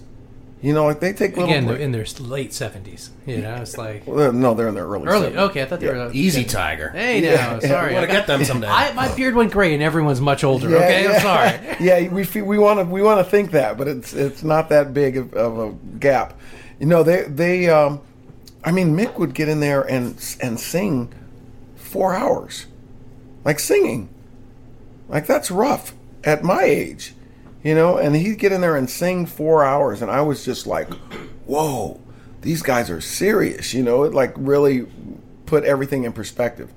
[0.62, 3.10] you know like they take little Again, they're break- in their late seventies.
[3.26, 5.32] You know, it's like Well, they're- no they're in their early early.
[5.32, 5.38] 70s.
[5.50, 6.06] Okay, I thought they Yeah.
[6.06, 6.90] were Easy Tiger.
[6.90, 8.68] Hey, now, yeah, sorry, I want I to get them someday.
[8.68, 10.70] I, my beard went gray, and everyone's much older.
[10.70, 11.12] Yeah, okay, yeah.
[11.14, 11.78] I'm sorry.
[11.80, 14.70] yeah we fe- we want to we want to think that but it's it's not
[14.70, 16.40] that big of, of a gap
[16.80, 18.00] you know they they um
[18.64, 21.12] i mean mick would get in there and and sing
[21.76, 22.66] four hours
[23.44, 24.10] like singing
[25.10, 25.94] like that's rough
[26.24, 27.14] at my age
[27.64, 30.66] you know and he'd get in there and sing four hours and i was just
[30.68, 30.92] like
[31.46, 32.00] whoa
[32.42, 34.86] these guys are serious you know it like really
[35.46, 36.72] put everything in perspective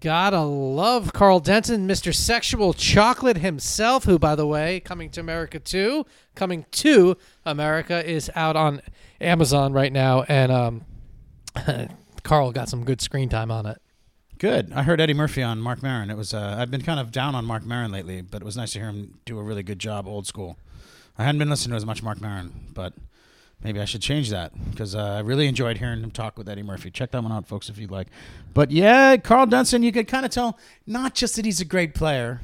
[0.00, 2.14] Gotta love Karl Denton, Mr.
[2.14, 8.30] Sexual Chocolate himself, who, by the way, coming to America too, coming to America is
[8.34, 8.80] out on
[9.20, 10.84] Amazon right now, and um,
[12.22, 13.78] Karl got some good screen time on it.
[14.40, 14.72] Good.
[14.72, 16.08] I heard Eddie Murphy on Marc Maron.
[16.08, 16.32] It was.
[16.32, 18.78] Uh, I've been kind of down on Marc Maron lately, but it was nice to
[18.78, 20.56] hear him do a really good job, old school.
[21.18, 22.94] I hadn't been listening to as much Marc Maron, but
[23.62, 26.62] maybe I should change that because uh, I really enjoyed hearing him talk with Eddie
[26.62, 26.90] Murphy.
[26.90, 28.06] Check that one out, folks, if you'd like.
[28.54, 31.94] But yeah, Karl Dunson, you could kind of tell not just that he's a great
[31.94, 32.40] player,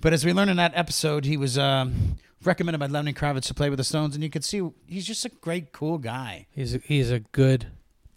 [0.00, 3.54] but as we learned in that episode, he was um, recommended by Lenny Kravitz to
[3.54, 6.46] play with the Stones, and you could see he's just a great, cool guy.
[6.52, 7.66] He's a, he's a good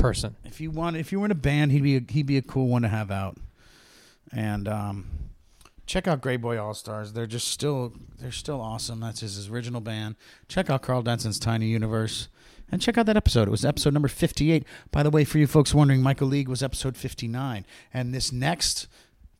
[0.01, 0.35] person.
[0.43, 2.41] If you want, if you were in a band, he'd be a, he'd be a
[2.41, 3.37] cool one to have out.
[4.33, 5.05] And um,
[5.85, 7.13] check out Greyboy Allstars.
[7.13, 8.99] They're just still they're still awesome.
[8.99, 10.15] That's his original band.
[10.47, 12.27] Check out Karl Denson's Tiny Universe.
[12.71, 13.49] And check out that episode.
[13.49, 14.63] It was episode number 58.
[14.91, 17.65] By the way, for you folks wondering, Michael League was episode 59.
[17.93, 18.87] And this next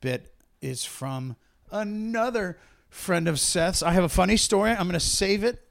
[0.01, 1.37] bit is from
[1.71, 2.57] another
[2.89, 3.81] friend of Seth's.
[3.81, 4.71] I have a funny story.
[4.71, 5.65] I'm going to save it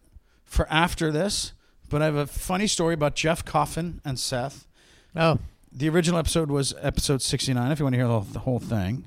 [0.46, 1.52] for after this.
[1.90, 4.66] But I have a funny story about Jeff Coffin and Seth.
[5.16, 5.38] Oh,
[5.72, 9.04] The original episode was episode 69, if you want to hear the, whole thing.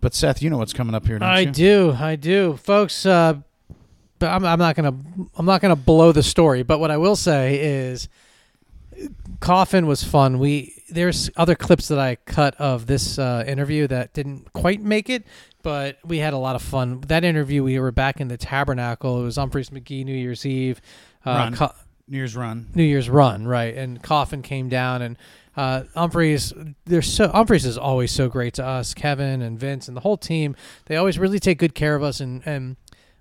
[0.00, 1.50] But Seth, you know what's coming up here, I you?
[1.50, 3.04] do, I do, folks.
[3.04, 3.38] Uh,
[4.18, 4.94] but I'm, I'm not gonna
[5.36, 6.62] I'm not gonna blow the story.
[6.62, 8.08] But what I will say is,
[9.40, 10.38] Coffin was fun.
[10.38, 15.08] We there's other clips that I cut of this uh, interview that didn't quite make
[15.10, 15.24] it,
[15.62, 17.00] but we had a lot of fun.
[17.02, 19.20] That interview, we were back in the Tabernacle.
[19.20, 20.80] It was Umphrey's McGee New Year's Eve.
[21.24, 21.50] Uh.
[21.52, 21.74] Co-
[22.08, 22.68] New Year's run.
[22.74, 23.74] New Year's run, right?
[23.74, 25.18] And Coffin came down, and
[25.56, 26.52] uh, Umphrey's.
[26.86, 28.94] They're so Umphrey's is always so great to us.
[28.94, 30.56] Kevin and Vince and the whole team.
[30.86, 32.76] They always really take good care of us and and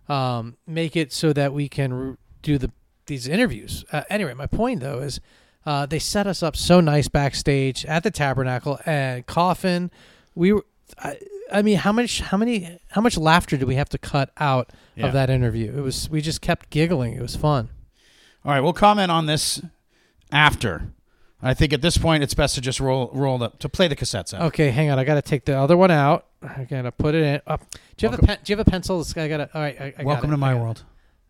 [0.07, 2.71] um, make it so that we can do the
[3.07, 3.83] these interviews.
[3.91, 5.19] Uh, anyway, my point though is.
[5.65, 9.91] Uh, they set us up so nice backstage at the Tabernacle and Coffin.
[10.33, 10.65] We were,
[10.97, 11.17] I,
[11.51, 14.71] I mean, how much, how many, how much laughter did we have to cut out
[14.95, 15.07] Yeah.
[15.07, 15.73] of that interview?
[15.77, 17.15] It was, we just kept giggling.
[17.15, 17.67] It was fun.
[18.45, 19.61] All right, we'll comment on this
[20.31, 20.89] after.
[21.41, 23.95] I think at this point it's best to just roll roll the to play the
[23.95, 24.41] cassettes out.
[24.47, 24.97] Okay, hang on.
[24.97, 26.25] I got to take the other one out.
[26.41, 27.41] I got to put it in.
[27.45, 27.61] Up.
[27.95, 28.37] Do you have a pen?
[28.43, 28.97] Do you have a pencil?
[28.99, 29.49] This guy got to.
[29.53, 29.79] All right.
[29.79, 30.33] I, I got Welcome it.
[30.33, 30.63] to my I got it.
[30.63, 30.83] world.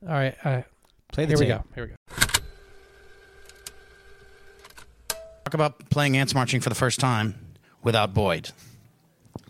[0.03, 0.35] All right.
[0.45, 0.65] All right.
[1.11, 1.63] Play the Here we go.
[1.75, 1.95] Here we go.
[5.45, 7.35] Talk about playing ants marching for the first time
[7.83, 8.51] without Boyd.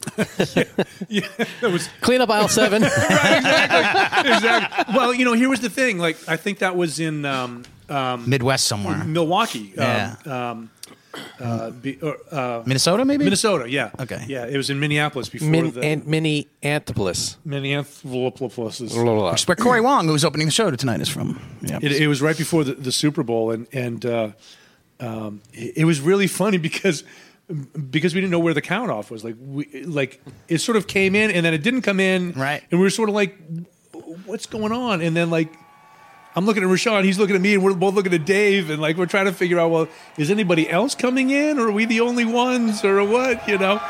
[1.09, 1.27] yeah,
[1.61, 2.83] that was Clean up aisle seven.
[4.25, 4.95] exactly.
[4.95, 5.97] Well, you know, here was the thing.
[5.97, 9.03] Like, I think that was in um, um, Midwest somewhere.
[9.03, 9.73] Milwaukee.
[9.75, 10.15] Yeah.
[10.25, 10.71] Um, um,
[11.39, 13.23] uh, be, or, uh, Minnesota, maybe?
[13.23, 13.69] Minnesota.
[13.69, 13.91] Yeah.
[13.99, 14.23] Okay.
[14.27, 17.37] Yeah, it was in Minneapolis before Min, the and mini Antipolis.
[17.43, 18.01] Minneapolis.
[18.03, 19.31] Blah, blah, blah.
[19.31, 21.39] Which is where Cory Wong, who's opening the show tonight, is from.
[21.61, 21.79] Yeah.
[21.81, 24.31] It, it was right before the, the Super Bowl, and and uh,
[24.99, 27.03] um, it, it was really funny because
[27.89, 29.23] because we didn't know where the count off was.
[29.23, 32.61] Like we like it sort of came in, and then it didn't come in, Right.
[32.71, 33.37] And we were sort of like,
[34.25, 35.01] what's going on?
[35.01, 35.53] And then like.
[36.35, 38.79] I'm looking at Rashawn, he's looking at me, and we're both looking at Dave, and
[38.79, 39.87] like we're trying to figure out, well,
[40.19, 43.81] is anybody else coming in, or are we the only ones, or what, you know?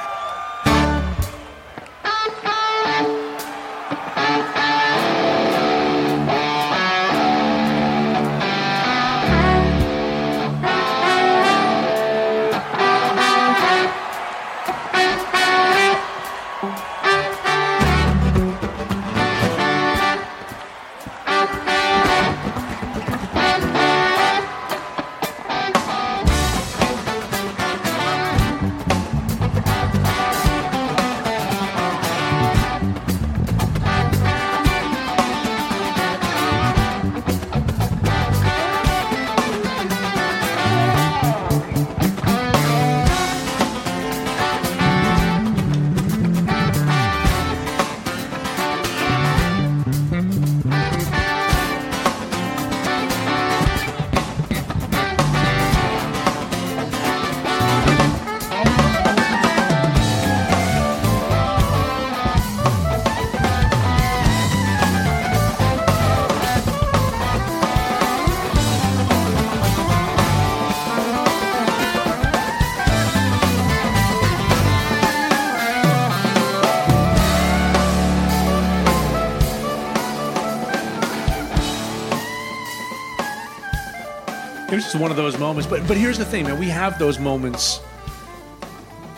[84.98, 85.68] One of those moments.
[85.68, 86.60] But but here's the thing, man.
[86.60, 87.82] We have those moments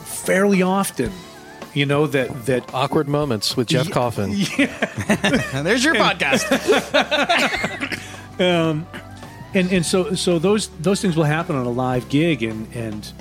[0.03, 1.11] fairly often.
[1.73, 4.31] You know that that Awkward moments with Jeff Coffin.
[5.53, 6.45] And there's your podcast.
[8.39, 8.87] um,
[9.53, 13.11] and and so so those those things will happen on a live gig and and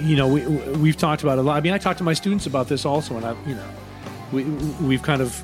[0.00, 0.46] you know we
[0.76, 1.56] we've talked about it a lot.
[1.56, 3.68] I mean, I talk to my students about this also, and I you know
[4.32, 4.44] we
[4.86, 5.42] we've kind of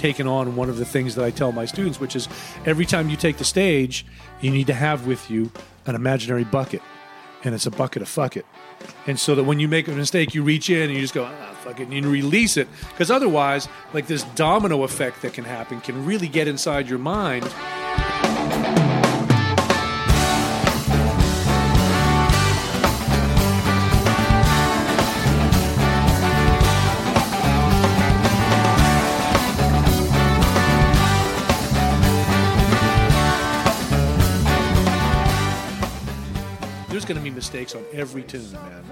[0.00, 2.26] taken on one of the things that I tell my students, which is
[2.64, 4.06] every time you take the stage,
[4.40, 5.52] you need to have with you
[5.84, 6.80] an imaginary bucket,
[7.44, 8.46] and it's a bucket of fuck it.
[9.06, 11.24] And so that when you make a mistake, you reach in and you just go,
[11.24, 12.66] ah, fuck it, and you release it.
[12.88, 17.44] Because otherwise, like this domino effect that can happen can really get inside your mind.
[37.50, 38.84] Mistakes on every tune, man.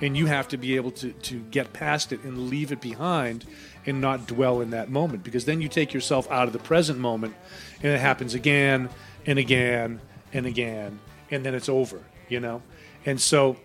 [0.00, 3.44] And you have to be able to, to get past it and leave it behind
[3.86, 6.98] and not dwell in that moment because then you take yourself out of the present
[6.98, 7.36] moment
[7.80, 8.88] and it happens again
[9.26, 10.00] and again
[10.32, 10.98] and again
[11.30, 12.62] and then it's over, you know?
[13.06, 13.56] And so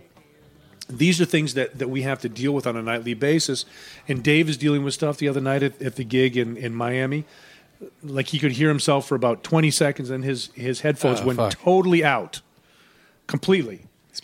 [0.88, 3.66] these are things that, that we have to deal with on a nightly basis.
[4.08, 6.76] And Dave is dealing with stuff the other night at, at the gig in, in
[6.76, 7.26] Miami.
[8.04, 11.38] Like he could hear himself for about 20 seconds and his, his headphones Oh, went
[11.38, 11.54] fuck.
[11.54, 12.42] totally out
[13.26, 13.82] completely.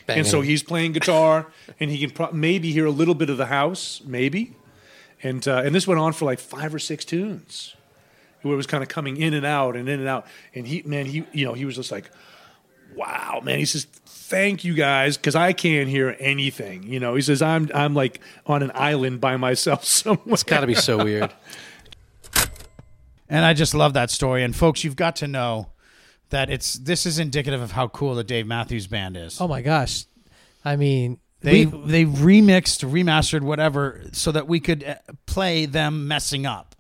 [0.08, 1.48] And so he's playing guitar,
[1.80, 4.56] and he can pro- maybe hear a little bit of the house, maybe.
[5.22, 7.76] And uh, and this went on for like five or six tunes,
[8.42, 10.28] where it was kind of coming in and out and in and out.
[10.54, 12.12] And he, man, he, you know, he was just like,
[12.96, 17.22] "Wow, man!" He says, "Thank you guys, because I can't hear anything." You know, he
[17.22, 21.04] says, "I'm I'm like on an island by myself somewhere." It's got to be so
[21.04, 21.34] weird.
[23.30, 24.44] And I just love that story.
[24.44, 25.73] And folks, you've got to know
[26.34, 29.40] that it's this is indicative of how cool the Dave Matthews Band is.
[29.40, 30.06] Oh my gosh.
[30.66, 36.08] I mean, They we- they remixed, remastered, whatever, so that we could uh, play them
[36.08, 36.76] messing up.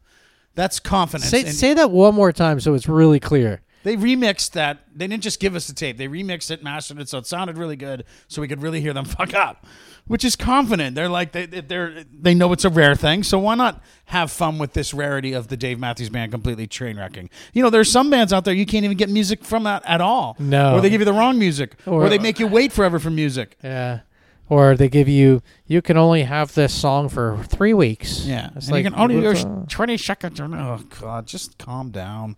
[0.56, 1.30] That's confidence.
[1.32, 3.62] say, And say that one more time so it's really clear.
[3.84, 4.80] They remixed that.
[4.96, 5.98] They didn't just give us the tape.
[5.98, 8.94] They remixed it, mastered it, so it sounded really good, so we could really hear
[8.94, 9.66] them fuck up.
[10.06, 10.96] Which is confident.
[10.96, 14.58] They're like they they're they know it's a rare thing, so why not have fun
[14.58, 17.30] with this rarity of the Dave Matthews Band completely train wrecking?
[17.54, 20.02] You know, there's some bands out there you can't even get music from that at
[20.02, 20.36] all.
[20.40, 20.76] No.
[20.76, 23.10] or they give you the wrong music, or, Or- they make you wait forever for
[23.12, 23.58] music.
[23.64, 24.02] Yeah.
[24.50, 28.26] Or they give you, you can only have this song for three weeks.
[28.26, 30.38] Yeah, It's and like, you can only use twenty seconds.
[30.42, 32.36] or- Oh God, just calm down.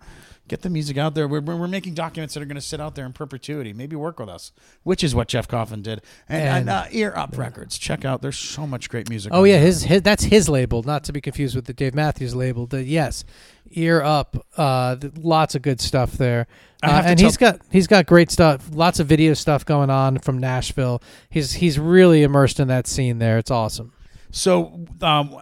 [0.47, 1.27] Get the music out there.
[1.27, 3.73] We're, we're, making documents that are going to sit out there in perpetuity.
[3.73, 4.51] Maybe work with us,
[4.83, 6.01] which is what Jeff Coffin did.
[6.29, 8.21] And, and, And- uh, Ear Up Records, check out.
[8.21, 9.31] There's so much great music.
[9.33, 12.35] Oh yeah, his, his that's his label, not to be confused with the Dave Matthews
[12.35, 12.67] label.
[12.67, 13.25] The yes,
[13.71, 14.45] ear up.
[14.57, 16.47] Uh, lots of good stuff there,
[16.83, 18.69] uh, and he's got he's got great stuff.
[18.71, 21.01] Lots of video stuff going on from Nashville.
[21.29, 23.37] He's he's really immersed in that scene there.
[23.37, 23.91] It's awesome.
[24.31, 25.37] So um,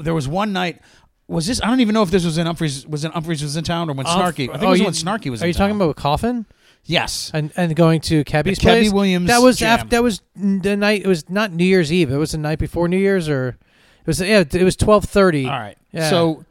[0.00, 0.80] there was one night.
[1.26, 1.60] Was this?
[1.62, 2.86] I don't even know if this was in Umphrey's.
[2.86, 4.48] Was in Umphrey's was in town or when Snarky?
[4.50, 5.42] I think it was you, when Snarky was.
[5.42, 5.82] Are in you talking town.
[5.82, 6.46] about Coffin?
[6.84, 7.30] Yes.
[7.32, 8.92] and and going to Kebbi's The Kebbi place.
[8.92, 9.70] Williams That was jam.
[9.80, 9.88] after.
[9.88, 11.00] That was the night.
[11.02, 12.10] It was not New Year's Eve.
[12.12, 13.56] It was the night before New Year's, or
[14.00, 14.20] it was.
[14.20, 15.46] Yeah, it was twelve thirty.
[15.46, 15.78] All right.
[15.92, 16.10] Yeah.
[16.10, 16.44] So,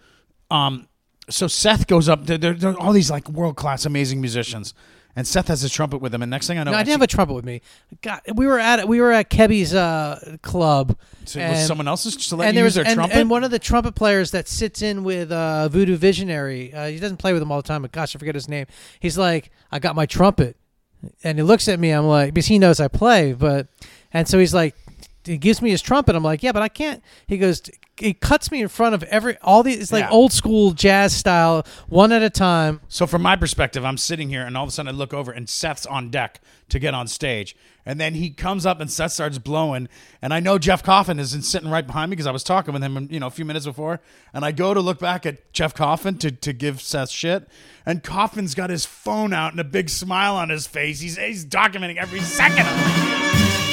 [0.50, 0.88] um,
[1.30, 2.26] so Seth goes up.
[2.26, 4.74] There, there, there are all these like world class, amazing musicians,
[5.16, 6.22] and Seth has his trumpet with him.
[6.22, 7.62] And next thing I know, No, I didn't have a trumpet with me.
[8.02, 10.98] God, we were at we were at Kebbi's uh, club.
[11.26, 13.18] So it was and- someone else's to let and there use was their and, trumpet?
[13.18, 16.74] and one of the trumpet players that sits in with uh, Voodoo Visionary.
[16.74, 18.66] Uh, he doesn't play with him all the time, but gosh, I forget his name.
[19.00, 20.58] He's like, I got my trumpet,
[21.24, 21.92] and he looks at me.
[21.92, 23.68] I'm like, because he knows I play, but
[24.14, 24.76] and so he's like,
[25.24, 26.16] he gives me his trumpet.
[26.16, 27.02] I'm like, yeah, but I can't.
[27.28, 27.62] He goes,
[27.98, 29.78] he cuts me in front of every all these.
[29.80, 30.10] It's like Yeah.
[30.10, 32.82] old school jazz style, one at a time.
[32.88, 35.32] So from my perspective, I'm sitting here, and all of a sudden I look over,
[35.32, 37.56] and Seth's on deck to get on stage,
[37.86, 39.88] and then he comes up, and Seth starts blowing,
[40.24, 42.82] and I know Jeff Coffin is sitting right behind me because I was talking with
[42.82, 44.02] him, you know, a few minutes before,
[44.34, 47.48] and I go to look back at Jeff Coffin to, to give Seth shit,
[47.86, 51.00] and Coffin's got his phone out and a big smile on his face.
[51.00, 53.73] He's he's documenting every second of it.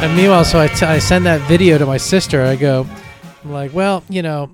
[0.00, 2.42] And meanwhile, so I, t- I send that video to my sister.
[2.42, 2.86] I go,
[3.42, 4.48] I'm like, well, you know,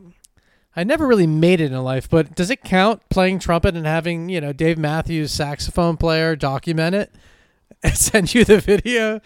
[0.74, 4.30] I never really made it in life, but does it count playing trumpet and having,
[4.30, 7.12] you know, Dave Matthews, saxophone player, document it
[7.82, 9.20] and send you the video?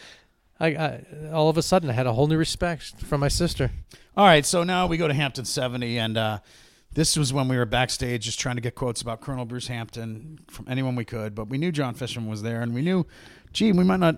[0.59, 3.71] I, I all of a sudden I had a whole new respect for my sister.
[4.17, 6.39] All right, so now we go to Hampton 70, and uh,
[6.93, 10.41] this was when we were backstage just trying to get quotes about Colonel Bruce Hampton
[10.49, 13.07] from anyone we could, but we knew Jon Fishman was there, and we knew,
[13.53, 14.17] gee, we might not.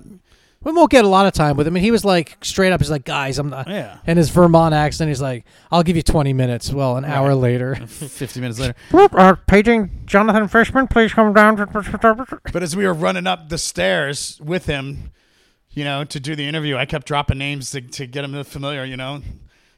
[0.62, 1.74] We won't get a lot of time with him.
[1.76, 3.66] And he was like straight up, he's like, guys, I'm not.
[3.66, 3.96] Yeah.
[4.06, 6.70] And his Vermont accent, he's like, I'll give you 20 minutes.
[6.70, 7.74] Well, an hour later.
[7.86, 8.74] 50 minutes later.
[8.92, 11.56] uh, paging Jonathan Fishman, please come down.
[12.52, 15.12] But as we were running up the stairs with him,
[15.70, 18.84] you know, to do the interview, I kept dropping names to, to get him familiar,
[18.84, 19.22] you know.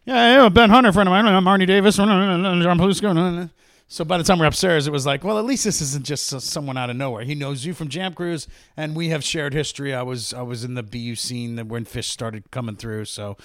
[0.04, 1.26] Yeah, yeah, Ben Hunter, friend of mine.
[1.26, 1.94] I'm Arnie Davis.
[1.94, 3.50] John Palusko.
[3.92, 6.24] So by the time we're upstairs, it was like, well, at least this isn't just
[6.40, 7.24] someone out of nowhere.
[7.24, 9.92] He knows you from Jam Cruise, and we have shared history.
[9.92, 13.36] I was I was in the BU scene that when Phish started coming through, so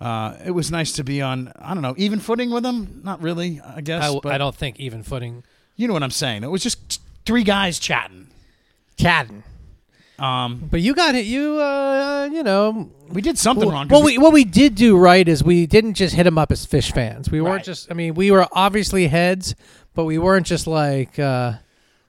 [0.00, 1.52] uh, it was nice to be on.
[1.56, 3.00] I don't know, even footing with him.
[3.04, 4.02] Not really, I guess.
[4.02, 5.44] I, but I don't think even footing.
[5.76, 6.42] You know what I'm saying?
[6.42, 8.26] It was just three guys chatting.
[8.98, 9.44] Chatting.
[10.18, 11.24] Um, But you got it.
[11.26, 13.88] You, uh, you know, we did something well, wrong.
[13.88, 16.52] 'cause Well, we, what we did do right is we didn't just hit him up
[16.52, 17.30] as Phish fans.
[17.30, 17.90] We weren't just.
[17.90, 19.54] I mean, we were obviously heads,
[19.94, 21.18] but we weren't just like.
[21.18, 21.54] Uh,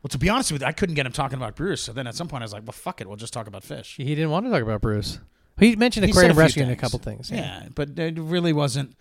[0.01, 1.81] Well, to be honest with you, I couldn't get him talking about Bruce.
[1.81, 3.63] So then at some point, I was like, "Well, fuck it, we'll just talk about
[3.63, 5.19] Phish." he didn't want to talk about Bruce.
[5.57, 6.81] He mentioned He aquarium a few rescue and a things.
[6.81, 7.31] couple things.
[7.31, 8.95] Yeah, but it really wasn't.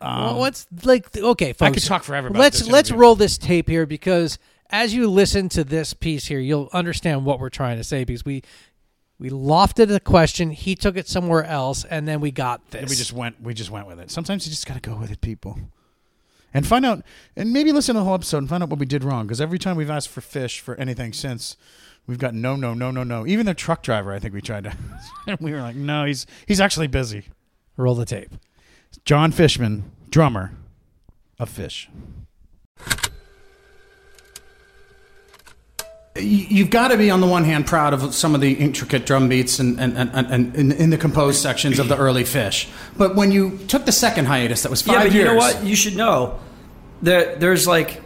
[0.00, 1.16] Um, well, what's like?
[1.16, 1.62] Okay, folks.
[1.70, 2.28] I could talk forever.
[2.28, 3.00] About let's this let's interview.
[3.00, 4.38] roll this tape here because
[4.68, 8.24] as you listen to this piece here, you'll understand what we're trying to say because
[8.26, 8.42] we
[9.18, 12.90] we lofted a question, he took it somewhere else, and then we got this.
[12.90, 13.40] We just went.
[13.40, 14.10] We just went with it.
[14.10, 15.58] Sometimes you just got to go with it, people,
[16.54, 17.02] and find out.
[17.36, 19.26] And maybe listen to the whole episode and find out what we did wrong.
[19.26, 21.56] Because every time we've asked for Phish for anything since,
[22.06, 23.26] we've got no, no, no, no, no.
[23.26, 24.76] Even the truck driver, I think we tried to.
[25.40, 27.24] we were like, no, he's he's actually busy.
[27.76, 28.30] roll the tape.
[29.04, 30.52] Jon Fishman, drummer
[31.38, 31.88] of Phish.
[36.18, 39.28] You've got to be, on the one hand, proud of some of the intricate drum
[39.28, 42.68] beats and, and, and, and, and in, in the composed sections of the early Phish.
[42.96, 45.24] But when you took the second hiatus, that was five yeah, but years.
[45.24, 45.64] you know what?
[45.64, 46.38] You should know
[47.02, 48.00] that there's like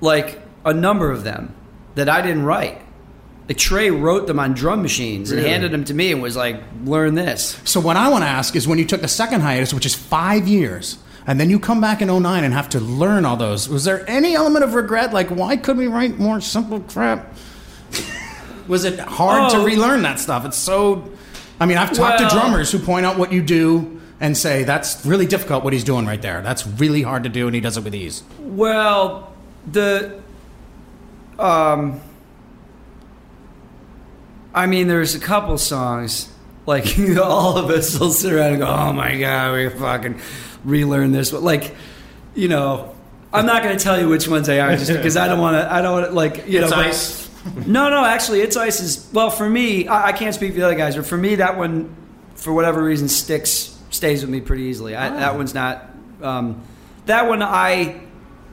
[0.00, 1.54] like a number of them
[1.94, 2.80] that I didn't write.
[3.48, 5.50] Like Trey wrote them on drum machines and Really?
[5.50, 8.54] handed them to me and was like, "Learn this." So what I want to ask
[8.54, 10.98] is when you took the second hiatus, which is five years,
[11.28, 14.04] and then you come back in 09 and have to learn all those, was there
[14.10, 15.12] any element of regret?
[15.12, 17.34] Like, why couldn't we write more simple crap?
[18.66, 19.64] was it hard to Oh.
[19.64, 20.44] relearn that stuff?
[20.44, 21.08] It's so.
[21.60, 24.64] I mean, I've talked Well- to drummers who point out what you do and say
[24.64, 26.40] that's really difficult what he's doing right there.
[26.42, 28.22] That's really hard to do, and he does it with ease.
[28.40, 29.32] Well,
[29.70, 30.18] the
[31.38, 32.00] um
[34.54, 36.32] I mean there's a couple songs
[36.66, 40.20] like all of us will sit around and go, "Oh my god, we fucking
[40.68, 41.74] relearn this." But like
[42.34, 42.94] you know,
[43.32, 45.56] I'm not going to tell you which ones they are just because I don't want
[45.56, 45.72] to.
[45.72, 46.76] I don't want to like you It's know.
[46.82, 47.24] but-
[47.66, 49.86] no, no, actually, it's ice is well for me.
[49.88, 51.94] I, I can't speak for the other guys, but for me, that one,
[52.34, 54.94] for whatever reason, sticks stays with me pretty easily.
[54.94, 55.88] I, That one's not.
[56.22, 56.60] Um,
[57.06, 58.00] that one, I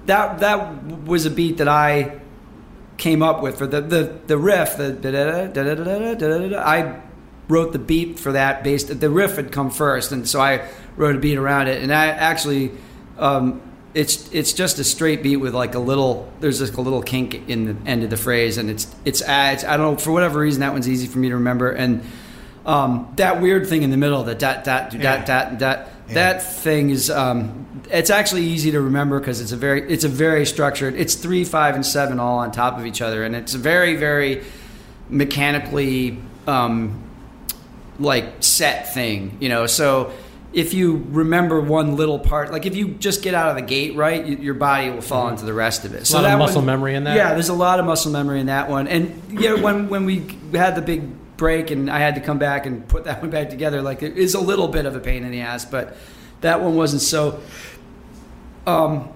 [0.06, 2.20] that that was a beat that I
[2.98, 4.78] came up with for the the the riff.
[4.78, 6.62] The da-da-da, da-da-da-da, da-da-da-da.
[6.62, 7.02] I
[7.48, 9.00] wrote the beat for that based.
[9.00, 10.68] The riff had come first, and so I
[10.98, 11.82] wrote a beat around it.
[11.82, 12.72] And I actually.
[13.18, 13.62] Um,
[13.96, 17.48] it's it's just a straight beat with like a little there's like a little kink
[17.48, 20.12] in the end of the phrase and it's it's, uh, it's I don't know for
[20.12, 22.04] whatever reason that one's easy for me to remember and
[22.66, 26.90] um, that weird thing in the middle that that that that that that that thing
[26.90, 30.96] is um, it's actually easy to remember because it's a very it's a very structured
[30.96, 34.44] it's three five and seven all on top of each other and it's very very
[35.10, 37.02] mechanically um,
[38.00, 39.66] like set thing you know?
[39.68, 40.12] So
[40.54, 43.96] if you remember one little part like if you just get out of the gate
[43.96, 46.10] right you, your body will fall into the rest of it.
[46.12, 47.16] Lot of that muscle one- memory in that?
[47.16, 48.88] yeah there's a lot of muscle memory in that one.
[48.88, 51.04] And yeah when when we had the big
[51.38, 54.18] break and i had to come back and put that one back together like it
[54.18, 55.98] is a little bit of a pain in the ass but
[56.40, 57.42] that one wasn't so
[58.66, 59.10] um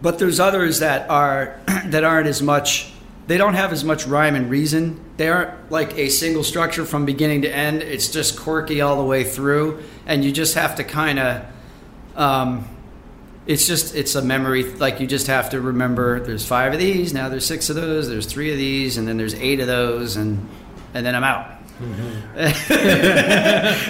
[0.00, 2.92] but there's others that are that aren't as much
[3.26, 7.06] they don't have as much rhyme and reason they aren't like a single structure from
[7.06, 7.82] beginning to end.
[7.82, 9.82] It's just quirky all the way through.
[10.06, 11.46] And you just have to kind of
[12.16, 12.68] um,
[13.46, 17.12] it's just it's a memory like you just have to remember there's five of these
[17.12, 20.16] now there's six of those there's three of these and then there's eight of those
[20.16, 20.48] and
[20.94, 21.55] and then i'm out
[22.36, 22.54] and,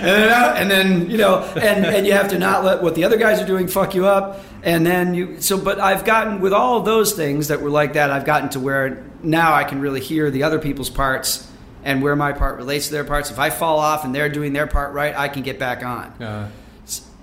[0.05, 3.17] then and then you know and and you have to not let what the other
[3.17, 4.43] guys are doing fuck you up.
[4.63, 8.11] And then you so but i've gotten with all those things that were like that
[8.11, 11.49] i've gotten to where now i can really hear the other people's parts
[11.85, 13.31] and where my part relates to their parts.
[13.31, 16.07] If i fall off and they're doing their part right i can get back on.
[16.21, 16.51] Uh,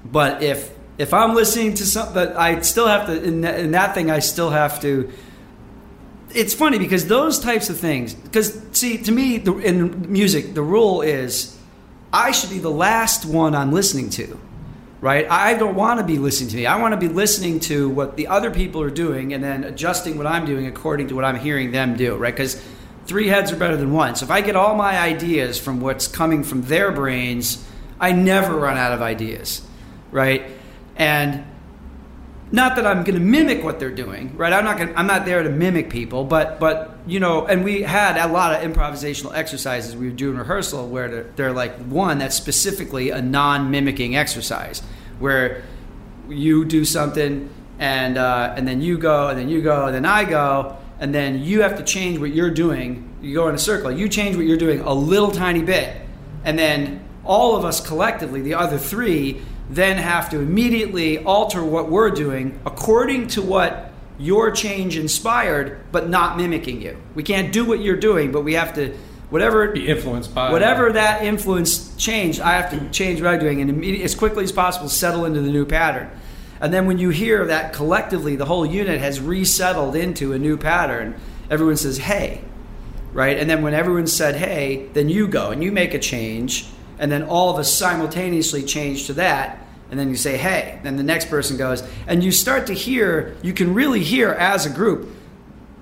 [0.05, 3.71] but if if I'm listening to something, that I still have to in that, in
[3.71, 5.11] that thing, I still have to.
[6.35, 8.13] It's funny because those types of things.
[8.13, 11.57] Because see, to me, the, in music, the rule is
[12.11, 14.39] I should be the last one I'm listening to.
[15.01, 15.29] Right?
[15.29, 16.65] I don't want to be listening to me.
[16.65, 20.17] I want to be listening to what the other people are doing and then adjusting
[20.17, 22.15] what I'm doing according to what I'm hearing them do.
[22.15, 22.33] Right?
[22.33, 22.61] Because
[23.05, 24.15] three heads are better than one.
[24.15, 27.67] So if I get all my ideas from what's coming from their brains,
[27.99, 29.61] I never run out of ideas
[30.13, 30.45] right?
[30.95, 31.43] And
[32.53, 34.53] not that I'm going to mimic what they're doing, right?
[34.53, 34.95] I'm not going.
[34.95, 38.53] I'm not there to mimic people, but but you know, and we had a lot
[38.53, 43.09] of improvisational exercises we would do in rehearsal where they're, they're like one that's specifically
[43.09, 44.83] a non-mimicking exercise
[45.17, 45.63] where
[46.29, 47.49] you do something
[47.79, 51.13] and uh, and then you go and then you go and then I go and
[51.13, 53.09] then you have to change what you're doing.
[53.19, 53.91] You go in a circle.
[53.91, 55.97] You change what you're doing a little tiny bit,
[56.43, 59.41] and then all of us collectively, the other three,
[59.75, 66.09] then have to immediately alter what we're doing according to what your change inspired, but
[66.09, 66.97] not mimicking you.
[67.15, 68.95] We can't do what you're doing, but we have to
[69.29, 72.39] whatever be influenced by whatever that influence changed.
[72.39, 75.41] I have to change what I'm doing and immediately, as quickly as possible settle into
[75.41, 76.09] the new pattern.
[76.61, 80.55] And then when you hear that collectively the whole unit has resettled into a new
[80.57, 81.15] pattern,
[81.49, 82.41] everyone says, "Hey."
[83.11, 83.37] Right?
[83.37, 86.67] And then when everyone said, "Hey," then you go and you make a change,
[86.97, 89.62] and then all of us simultaneously change to that.
[89.93, 93.35] And then you say, "Hey." Then the next person goes, and you start to hear.
[93.43, 95.07] You can really hear as a group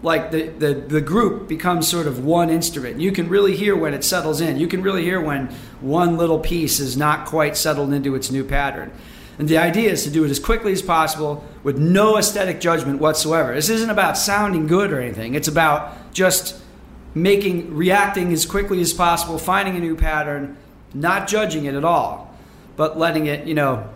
[0.04, 3.00] like the, the, the group becomes sort of one instrument.
[3.00, 4.60] You can really hear when it settles in.
[4.60, 5.48] You can really hear when
[5.80, 8.92] one little piece is not quite settled into its new pattern.
[9.40, 13.00] And the idea is to do it as quickly as possible with no aesthetic judgment
[13.00, 13.54] whatsoever.
[13.54, 15.36] This isn't about sounding good or anything.
[15.36, 16.60] It's about just
[17.14, 20.58] making reacting as quickly as possible, finding a new pattern,
[20.94, 22.36] not judging it at all,
[22.76, 23.88] but letting it, you know,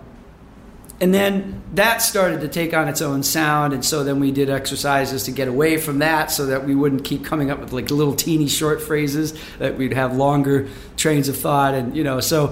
[1.02, 4.50] and then that started to take on its own sound and so then we did
[4.50, 7.92] exercises to get away from that so that we wouldn't keep coming up with like
[7.92, 12.48] little teeny short phrases that we'd have longer trains of thought and you know so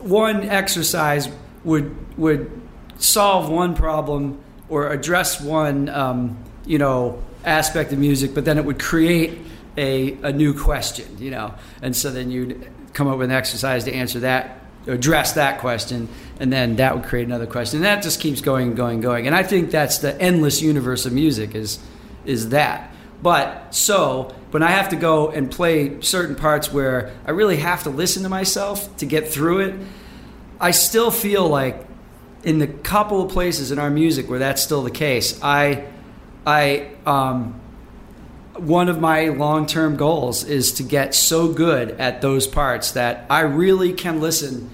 [0.00, 1.28] one exercise
[1.62, 2.50] would would
[2.96, 6.36] solve one problem or address one um,
[6.66, 9.38] you know aspect of music but then it would create
[9.76, 11.54] a, a new question you know?
[11.82, 16.08] And so then you'd come up with an exercise to answer that address that question
[16.40, 17.78] and then that would create another question.
[17.78, 19.26] And that just keeps going and going and going.
[19.26, 21.78] And i think that's the endless universe of music is
[22.24, 22.90] is that.
[23.22, 27.82] But so when i have to go and play certain parts where i really have
[27.82, 29.74] to listen to myself to get through it
[30.60, 31.84] i still feel like
[32.44, 35.84] in the couple of places in our music where that's still the case i
[36.46, 37.60] i um
[38.56, 43.40] one of my long-term goals is to get so good at those parts that I
[43.40, 44.70] really can listen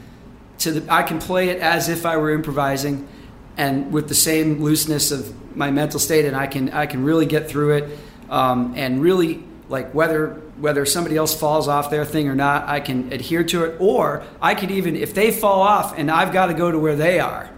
[0.59, 3.09] to the I can play it as if I were improvising
[3.57, 7.27] and with the same looseness of my mental state, and I can I can really
[7.27, 12.29] get through it, um, and really like whether whether somebody else falls off their thing
[12.29, 15.99] or not, I can adhere to it, or I could even if they fall off
[15.99, 17.51] and I've got to go to where they are,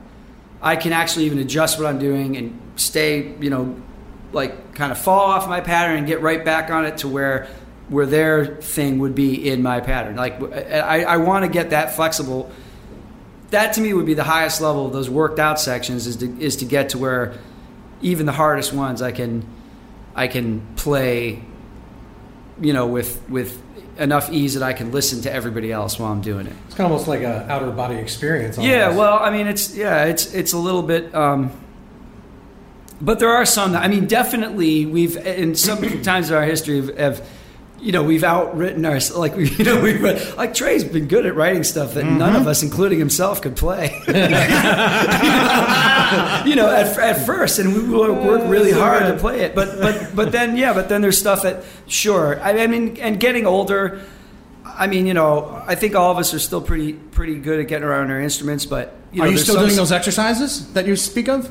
[0.60, 3.76] I can actually even adjust what I'm doing and stay, you know,
[4.32, 7.48] like kind of fall off my pattern and get right back on it to where
[7.88, 10.16] where their thing would be in my pattern.
[10.16, 12.50] Like I, I want to get that flexible.
[13.50, 16.40] That to me would be the highest level of those worked out sections is to,
[16.40, 17.34] is to get to where
[18.00, 19.46] even the hardest ones I can
[20.14, 21.44] I can play
[22.60, 23.62] you know with with
[23.98, 26.54] enough ease that I can listen to everybody else while I'm doing it.
[26.66, 28.58] It's kind of almost like an outer body experience.
[28.58, 31.14] Yeah, well, I mean, it's yeah, it's it's a little bit.
[31.14, 31.50] Um,
[33.02, 33.72] but there are some.
[33.72, 37.28] That, I mean, definitely we've in some times in our history have, have
[37.80, 41.34] you know we've outwritten our like we you know we like Trey's been good at
[41.34, 42.18] writing stuff that mm-hmm.
[42.18, 43.90] none of us, including himself, could play.
[46.46, 49.54] you know, at, at first, and we would work oh, really hard to play it.
[49.54, 52.40] But but but then yeah, but then there's stuff that sure.
[52.40, 54.00] I, I mean, and getting older.
[54.64, 57.68] I mean, you know, I think all of us are still pretty pretty good at
[57.68, 58.64] getting around our instruments.
[58.64, 61.50] But you know, Are you still doing those exercises that you speak of?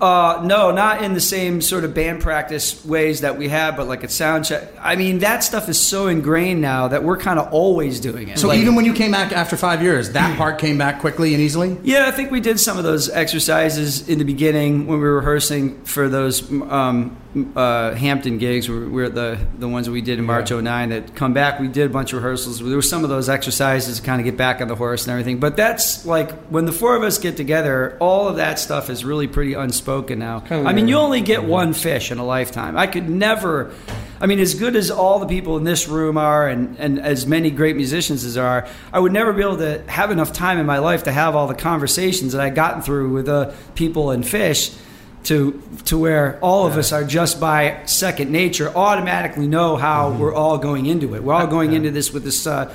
[0.00, 3.88] Uh, no, not in the same sort of band practice ways that we have, but
[3.88, 4.62] like at sound check.
[4.80, 8.38] I mean, that stuff is so ingrained now that we're kind of always doing it.
[8.38, 11.34] So Like- even when you came back after five years, that part came back quickly
[11.34, 11.76] and easily.
[11.82, 15.16] Yeah, I think we did some of those exercises in the beginning when we were
[15.16, 17.16] rehearsing for those um,
[17.54, 18.68] uh, Hampton gigs.
[18.68, 21.60] We were the the ones that we did in March '09 that come back.
[21.60, 22.58] We did a bunch of rehearsals.
[22.58, 25.12] There were some of those exercises to kind of get back on the horse and
[25.12, 25.38] everything.
[25.38, 29.04] But that's like when the four of us get together, all of that stuff is
[29.04, 30.42] really pretty unspoken now.
[30.50, 32.76] I mean, you only get one Phish in a lifetime.
[32.76, 33.72] I could never.
[34.20, 37.24] I mean, as good as all the people in this room are, and, and as
[37.24, 40.66] many great musicians as are, I would never be able to have enough time in
[40.66, 44.24] my life to have all the conversations that I've gotten through with the people and
[44.24, 44.76] Phish
[45.24, 50.34] to to where all of us are just by second nature automatically know how we're
[50.34, 51.22] all going into it.
[51.22, 52.46] We're all going into this with this.
[52.46, 52.74] Uh,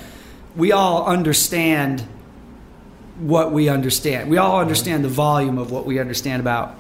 [0.56, 2.02] we all understand
[3.18, 4.30] what we understand.
[4.30, 6.76] We all understand the volume of what we understand about.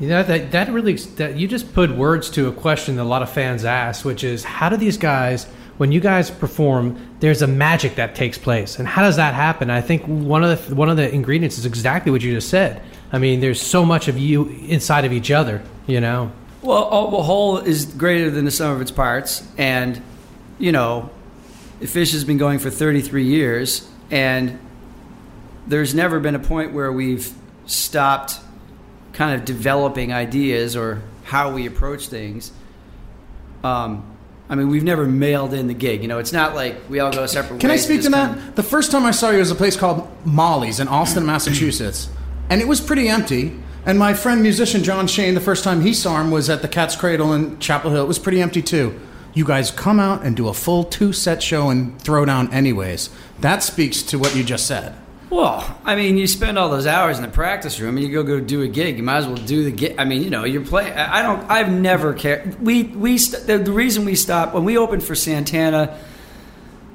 [0.00, 3.04] You know that that really that you just put words to a question that a
[3.04, 5.46] lot of fans ask, which is how do these guys
[5.78, 9.70] when you guys perform, there's a magic that takes place, and how does that happen?
[9.70, 12.82] I think one of the one of the ingredients is exactly what you just said.
[13.12, 16.30] I mean, there's so much of you inside of each other, you know.
[16.62, 20.02] Well, a a whole is greater than the sum of its parts, and
[20.58, 21.10] you know,
[21.80, 24.58] Phish has been going for 33 years, and
[25.66, 27.32] there's never been a point where we've
[27.66, 28.40] stopped
[29.12, 32.50] kind of developing ideas or how we approach things.
[33.62, 34.04] Um,
[34.50, 36.00] I mean, we've never mailed in the gig.
[36.02, 38.34] You know, it's not like we all go separate Can I speak to that?
[38.36, 42.08] kinda- The first time I saw you was a place called Molly's in Austin, Massachusetts,
[42.50, 43.58] and it was pretty empty.
[43.86, 46.68] And my friend musician John Shane, the first time he saw him was at the
[46.68, 48.04] Cat's Cradle in Chapel Hill.
[48.04, 49.00] It was pretty empty too.
[49.34, 53.10] You guys come out and do a full two set show and throw down anyways.
[53.40, 54.94] That speaks to what you just said.
[55.30, 58.22] Well, I mean, you spend all those hours in the practice room, and you go
[58.22, 58.96] go do a gig.
[58.96, 59.94] You might as well do the gig.
[59.98, 60.94] I mean, you know, you're playing.
[60.94, 61.48] I don't.
[61.50, 62.60] I've never cared.
[62.60, 65.98] We we st- the, the reason we stopped when we opened for Santana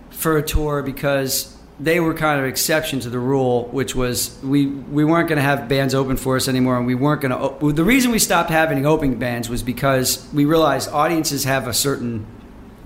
[0.09, 4.67] for a tour because they were kind of exception to the rule, which was we
[4.67, 7.71] we weren't going to have bands open for us anymore, and we weren't going to.
[7.73, 12.27] The reason we stopped having opening bands was because we realized audiences have a certain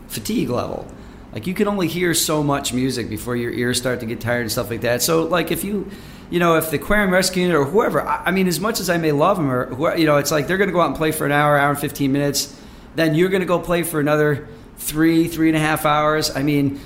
[0.07, 0.87] fatigue level.
[1.33, 4.41] Like you can only hear so much music before your ears start to get tired
[4.41, 5.01] and stuff like that.
[5.01, 5.91] So like if you,
[6.29, 8.89] you know, if the Aquarium Rescue Unit or whoever, I, I mean, as much as
[8.89, 10.95] I may love them or you know, it's like they're going to go out and
[10.95, 12.57] play for an hour, hour and fifteen minutes,
[12.95, 16.33] then you're going to go play for another three, three and a half hours.
[16.33, 16.79] I mean.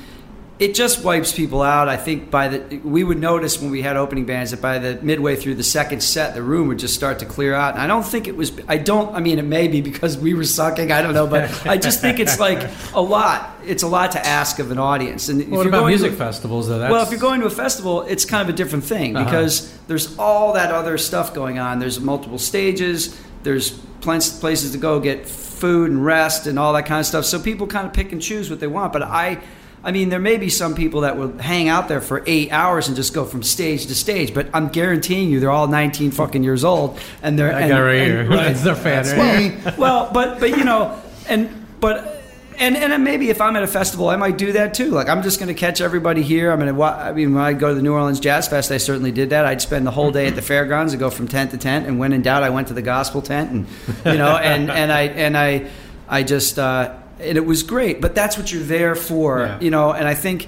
[0.62, 1.90] It just wipes people out.
[1.90, 5.00] I think by the we would notice when we had opening bands that by the
[5.02, 7.74] midway through the second set, the room would just start to clear out.
[7.74, 8.52] And I don't think it was.
[8.68, 9.16] I don't.
[9.16, 10.92] I mean, it may be because we were sucking.
[10.92, 13.58] I don't know, but I just think it's like a lot.
[13.66, 15.30] It's a lot to ask of an audience.
[15.30, 16.78] And if What about music to, festivals though?
[16.78, 19.26] That's, well, if you're going to a festival, it's kind of a different thing Uh-huh.
[19.26, 21.80] because there's all that other stuff going on.
[21.80, 23.20] There's multiple stages.
[23.42, 27.26] There's plenty places to go get food and rest and all that kind of stuff.
[27.26, 28.94] So people kind of pick and choose what they want.
[28.94, 29.40] But I,
[29.84, 32.88] I mean, there may be some people that will hang out there for eight hours
[32.88, 34.34] and just go from stage to stage.
[34.34, 37.82] But I'm guaranteeing you, they're all 19 fucking years old, and they're That and, guy
[37.82, 38.28] right and- here.
[38.30, 39.78] That's their fan, right?
[39.78, 42.18] well, well, but but you know, and but.
[42.60, 44.92] And, and maybe if I'm at a festival, I might do that too.
[44.92, 46.52] Like I'm just going to catch everybody here.
[46.52, 46.84] I'm going to.
[46.84, 49.46] I mean, when I go to the New Orleans Jazz Fest, I certainly did that.
[49.46, 51.88] I'd spend the whole day at the fairgrounds and go from tent to tent.
[51.88, 53.68] And when in doubt, I went to the gospel tent, and
[54.06, 55.72] you know, and and I and I,
[56.08, 58.02] I just uh, and it was great.
[58.02, 59.60] But that's what you're there for, Yeah.
[59.60, 59.92] you know.
[59.92, 60.48] And I think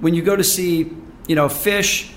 [0.00, 0.90] when you go to see,
[1.26, 2.10] you know, Phish,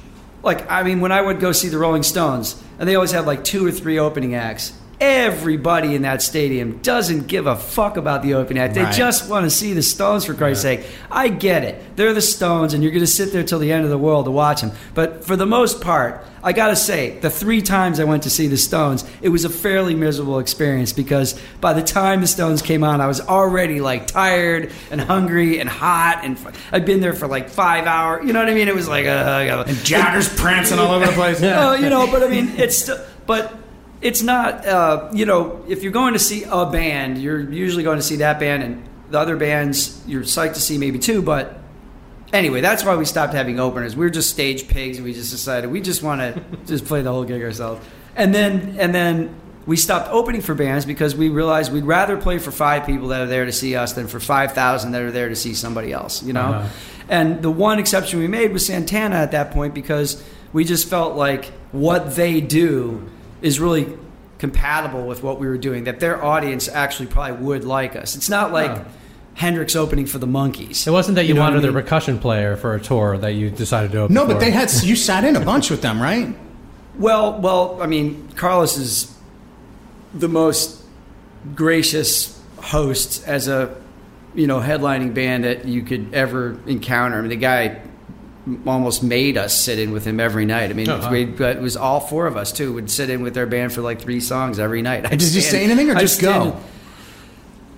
[0.44, 3.26] like I mean, when I would go see the Rolling Stones, and they always have
[3.28, 4.74] like two or three opening acts.
[5.00, 8.74] Everybody in that stadium doesn't give a fuck about the opening act.
[8.74, 8.94] They Right.
[8.96, 10.88] just want to see the Stones for Christ's sake.
[11.12, 11.96] I get it.
[11.96, 14.26] They're the Stones, and you're going to sit there till the end of the world
[14.26, 14.72] to watch them.
[14.96, 18.32] But for the most part, I got to say, the three times I went to
[18.32, 22.64] see the Stones, it was a fairly miserable experience because by the time the Stones
[22.64, 27.02] came on, I was already like tired and hungry and hot, and f- I'd been
[27.02, 28.26] there for like five hours.
[28.26, 28.68] You know what I mean?
[28.68, 31.40] It was like uh, and Jagger's prancing all over the place.
[31.44, 33.56] Oh, you know, but I mean, it's still, but
[34.02, 34.66] it's not.
[34.66, 38.18] Uh, you know, if you're going to see a band, you're usually going to see
[38.18, 41.22] that band, and the other bands you're psyched to see maybe too.
[41.22, 41.60] But
[42.34, 43.96] anyway, that's why we stopped having openers.
[43.96, 47.02] We were just stage pigs, and we just decided we just want to just play
[47.02, 47.86] the whole gig ourselves.
[48.16, 49.36] And then and then
[49.66, 53.22] we stopped opening for bands because we realized we'd rather play for five people that
[53.22, 55.92] are there to see us than for five thousand that are there to see somebody
[55.92, 56.24] else.
[56.24, 56.42] You know.
[56.42, 56.70] Uh-huh.
[57.10, 60.22] And the one exception we made was Santana at that point because
[60.52, 63.10] we just felt like what they do
[63.42, 63.88] is really
[64.40, 65.86] compatible with what we were doing.
[65.86, 68.16] That their audience actually probably would like us.
[68.16, 68.86] It's not like Oh.
[69.36, 70.88] Hendrix opening for the Monkees.
[70.88, 71.74] It wasn't that you, know wanted I a mean?
[71.84, 74.14] percussion player for a tour that you decided to open.
[74.16, 74.40] No, but for.
[74.40, 76.36] they had you sat in a bunch with them, right?
[76.98, 79.16] Well, well, I mean, Carlos is
[80.16, 80.82] the most
[81.54, 83.76] gracious host as a
[84.34, 87.18] you know headlining band that you could ever encounter.
[87.18, 87.82] I mean, the guy
[88.66, 90.70] almost made us sit in with him every night.
[90.70, 91.12] I mean, Oh, wow.
[91.12, 93.82] we, it was all four of us too would sit in with their band for
[93.82, 95.06] like three songs every night.
[95.06, 96.58] I'd Did you stand- say anything or just go?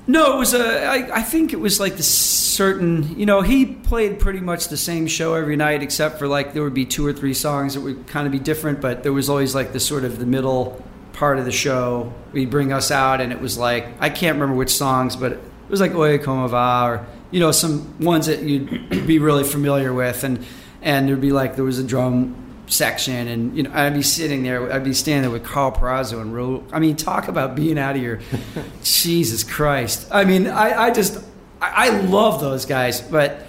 [0.08, 0.86] No, it was a.
[0.86, 3.18] I, I think it was like the certain.
[3.20, 6.64] You know, he played pretty much the same show every night, except for like there
[6.64, 8.82] would be two or three songs that would kind of be different.
[8.82, 12.12] But there was always like the sort of the middle part of the show.
[12.34, 15.40] He'd bring us out, and it was like I can't remember which songs, but it
[15.70, 19.94] was like Oye Como Va, or you know some ones that you'd be really familiar
[19.94, 20.46] with, and
[20.82, 22.36] and there'd be like there was a drum
[22.68, 26.22] section and you know I'd be sitting there I'd be standing there with Karl Perazzo
[26.22, 28.20] and Ro I mean talk about being out of your
[28.84, 30.08] Jesus Christ.
[30.12, 31.18] I mean I, I just
[31.62, 33.46] I, I love those guys but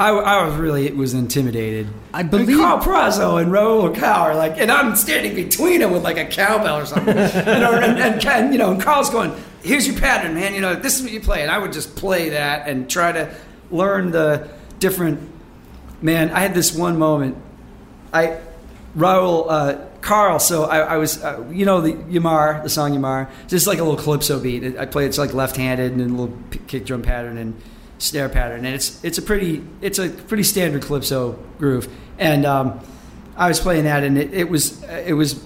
[0.00, 1.86] I, I was really it was intimidated.
[2.12, 5.92] I believe- and Karl Perazzo and Raul Rekow are like and I'm standing between them
[5.92, 7.14] with like a cowbell or something.
[7.16, 9.32] Know and, and, and you know and Karl's going
[9.66, 11.96] here's your pattern man you know this is what you play and I would just
[11.96, 13.34] play that and try to
[13.70, 14.48] learn the
[14.78, 15.20] different
[16.00, 17.36] man I had this one moment
[18.12, 18.38] I
[18.96, 20.38] Raul uh, Karl.
[20.38, 23.78] So I, I was, uh, you know, the Yamar, the song Yamar, It's just like
[23.78, 24.78] a little calypso beat.
[24.78, 26.36] I play it's like left-handed and a little
[26.66, 27.60] kick drum pattern and
[27.98, 31.92] snare pattern, and it's it's a pretty it's a pretty standard calypso groove.
[32.18, 32.80] And um,
[33.36, 35.44] I was playing that, and it, it was it was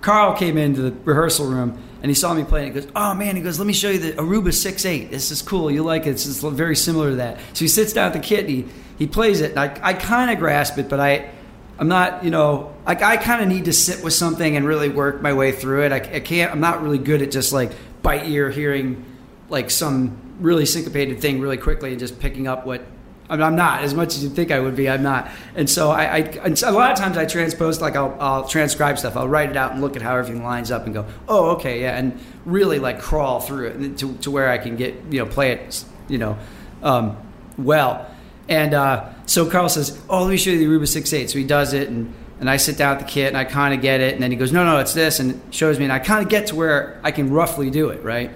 [0.00, 2.74] Karl came into the rehearsal room and he saw me playing.
[2.74, 5.10] He goes, "Oh man!" He goes, "Let me show you the Aruba 6.8.
[5.10, 5.70] This is cool.
[5.70, 6.10] You like it?
[6.10, 8.64] It's, it's very similar to that." So he sits down at the kit and he,
[8.98, 11.30] he plays it, and I, I kind of grasp it, but I
[11.78, 14.88] I'm not you know like I kind of need to sit with something and really
[14.88, 15.92] work my way through it.
[15.92, 16.52] I, I can't.
[16.52, 17.72] I'm not really good at just like
[18.02, 19.04] by ear hearing
[19.48, 22.84] like some really syncopated thing really quickly and just picking up what
[23.30, 24.88] I mean, I'm not as much as you think I would be.
[24.88, 27.94] I'm not, and so I, I and so a lot of times I transpose like
[27.94, 29.16] I'll, I'll transcribe stuff.
[29.16, 31.82] I'll write it out and look at how everything lines up and go, oh, okay,
[31.82, 35.26] yeah, and really like crawl through it to, to where I can get you know
[35.26, 36.38] play it you know
[36.82, 37.16] um,
[37.58, 38.10] well.
[38.48, 41.28] And uh, so Karl says, oh, let me show you the Aruba six eight.
[41.30, 42.14] So he does it and.
[42.40, 44.14] And I sit down at the kit and I kind of get it.
[44.14, 45.18] And then he goes, no, no, it's this.
[45.18, 45.86] And shows me.
[45.86, 48.30] And I kind of get to where I can roughly do it, right?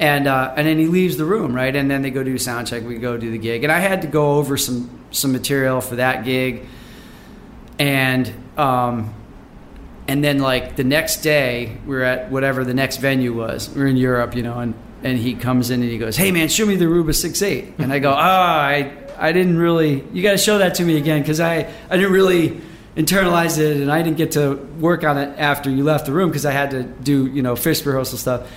[0.00, 1.76] And uh, and then he leaves the room, right?
[1.76, 2.82] And then they go do sound check.
[2.84, 5.96] We go do the gig, and I had to go over some some material for
[5.96, 6.66] that gig,
[7.78, 9.14] and um,
[10.08, 13.68] and then like the next day we're at whatever the next venue was.
[13.68, 14.72] We're in Europe, you know, and
[15.02, 17.74] and he comes in and he goes, "Hey man, show me the Aruba 6.8.
[17.78, 20.02] and I go, "Ah, I I didn't really.
[20.14, 22.60] You got to show that to me again because I I didn't really."
[22.96, 26.28] internalize it and I didn't get to work on it after you left the room
[26.28, 28.50] because I had to do you know Phish rehearsal stuff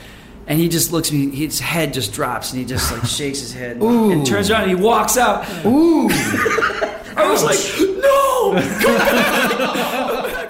[0.47, 3.39] and he just looks at me, his head just drops, and he just like shakes
[3.39, 5.47] his head and turns around and he walks out.
[5.65, 6.09] Ooh.
[7.15, 7.59] I was like,
[8.01, 8.89] no!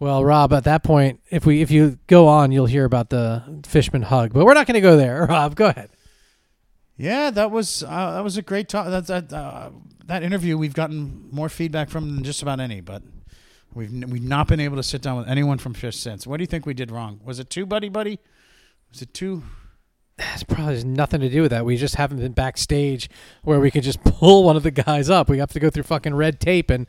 [0.00, 3.60] Well, Rob, at that point, if we if you go on, you'll hear about the
[3.66, 5.26] Fishman hug, but we're not going to go there.
[5.26, 5.90] Rob, go ahead.
[6.96, 8.86] Yeah, that was uh, that was a great talk.
[8.86, 9.70] That that uh,
[10.06, 13.02] that interview we've gotten more feedback from than just about any, but
[13.74, 16.26] we've n- we've not been able to sit down with anyone from Phish since.
[16.26, 17.20] What do you think we did wrong?
[17.24, 18.18] Was it too buddy buddy?
[18.90, 19.42] Was it too?
[20.34, 21.64] It's probably has nothing to do with that.
[21.64, 23.08] We just haven't been backstage
[23.42, 25.28] where we could just pull one of the guys up.
[25.30, 26.86] We have to go through fucking red tape, and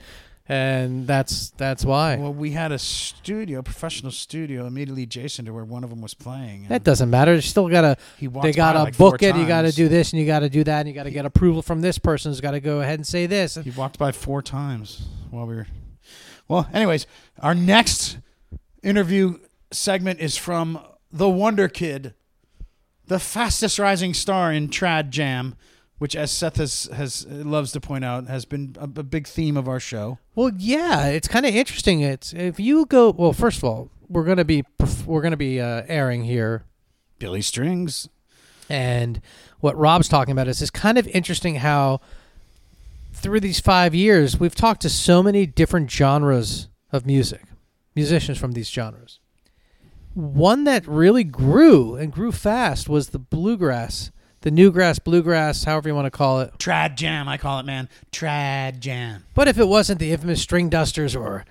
[0.50, 2.18] and that's that's why.
[2.18, 6.02] Well, we had a studio, a professional studio, immediately adjacent to where one of them
[6.02, 6.68] was playing.
[6.68, 7.34] That doesn't matter.
[7.36, 7.96] You still gotta.
[8.18, 9.36] He They gotta like book it.
[9.36, 11.80] You gotta do this, and you gotta do that, and you gotta get approval from
[11.80, 12.32] this person.
[12.32, 13.56] Who's got to go ahead and say this.
[13.56, 15.68] He walked by four times while we were.
[16.52, 17.08] Well, anyways,
[17.40, 18.18] our next
[18.84, 19.40] interview
[19.72, 22.14] segment is from the Wonder Kid,
[23.08, 25.56] the fastest rising star in trad jam,
[25.98, 29.56] which, as Seth has, has loves to point out, has been a, a big theme
[29.56, 30.20] of our show.
[30.36, 32.02] Well, yeah, it's kind of interesting.
[32.02, 33.12] It's if you go.
[33.12, 34.66] Well, first of all, we're gonna be
[35.06, 36.66] we're gonna be uh, airing here,
[37.18, 38.10] Billy Strings.
[38.68, 39.22] and
[39.62, 42.02] what Rob's talking about is it's kind of interesting how
[43.22, 47.44] through these five years we've talked to so many different genres of music,
[47.96, 49.20] musicians from these genres.
[50.14, 54.12] One that really grew and grew fast was the bluegrass,
[54.42, 56.54] the newgrass, bluegrass, however you want to call it.
[56.58, 57.88] Trad jam, I call it, man.
[58.12, 59.26] Trad jam.
[59.34, 61.46] But if it wasn't the infamous Stringdusters or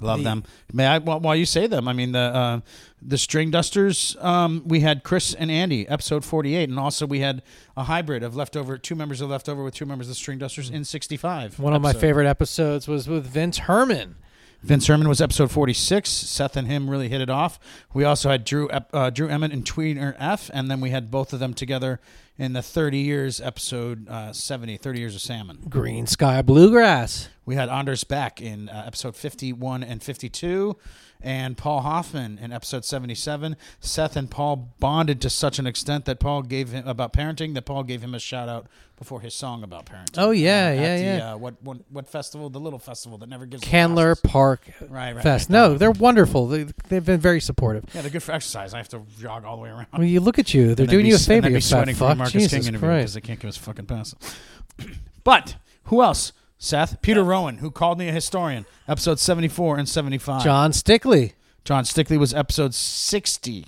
[0.00, 0.44] Love The- them.
[0.72, 0.98] May I?
[0.98, 2.60] While while you say them, I mean the uh,
[3.00, 4.22] the Stringdusters.
[4.22, 7.42] Um, we had Chris and Andy, episode forty eight, and also we had
[7.76, 10.84] a hybrid of leftover two members of leftover with two members of the Stringdusters in
[10.84, 11.58] sixty five.
[11.58, 14.16] one of my favorite episodes was with Vince Herman.
[14.62, 16.08] Vince Herman was episode 46.
[16.10, 17.60] Seth and him really hit it off.
[17.94, 21.32] We also had Drew uh, Drew Emmitt and Tweener F, and then we had both
[21.32, 22.00] of them together
[22.38, 25.58] in the 30 years episode uh, 70, 30 Years of Salmon.
[25.68, 27.28] Greensky Bluegrass.
[27.44, 30.76] We had Anders back in uh, episode 51 and 52,
[31.22, 33.56] and Paul Hoffman in episode 77.
[33.80, 37.62] Seth and Paul bonded to such an extent that Paul gave him about parenting that
[37.62, 40.14] Paul gave him a shout out before his song about parenting.
[40.16, 41.32] Oh, yeah, Uh, yeah, the, yeah.
[41.32, 42.48] Uh, what, what what festival?
[42.48, 43.62] The little festival that never gives.
[43.62, 44.14] Candler.
[44.22, 45.50] Park Right, right, Fest.
[45.50, 46.46] right, no, they're wonderful.
[46.46, 47.84] They, they've been very supportive.
[47.94, 48.72] Yeah, they're good for exercise.
[48.72, 49.86] I have to jog all the way around.
[49.92, 50.74] I mean, you look at you.
[50.74, 52.18] They're And doing be- you a and favor, then you be sweating for fuck.
[52.18, 54.16] Marcus Jesus King interview because they can't give us fucking passes.
[55.24, 56.32] but who else?
[56.58, 60.42] Seth Peter Rowan, who called me a historian, episode seventy four and seventy five.
[60.42, 61.32] Jon Stickley.
[61.64, 63.66] Jon Stickley was episode sixty.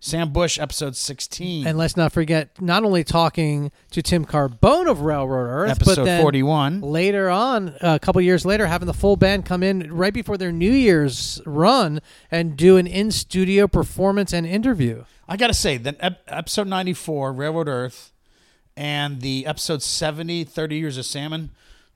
[0.00, 1.66] Sam Bush, episode sixteen.
[1.66, 6.04] And let's not forget, not only talking to Tim Carbone of Railroad Earth, but Episode
[6.04, 6.80] then 41.
[6.82, 10.52] later on, a couple years later, having the full band come in right before their
[10.52, 12.00] New Year's run
[12.30, 15.02] and do an in studio performance and interview.
[15.28, 15.96] I gotta say that
[16.28, 18.12] episode ninety four, Railroad Earth,
[18.76, 21.50] and the episode 70, 30 Years of Salmon.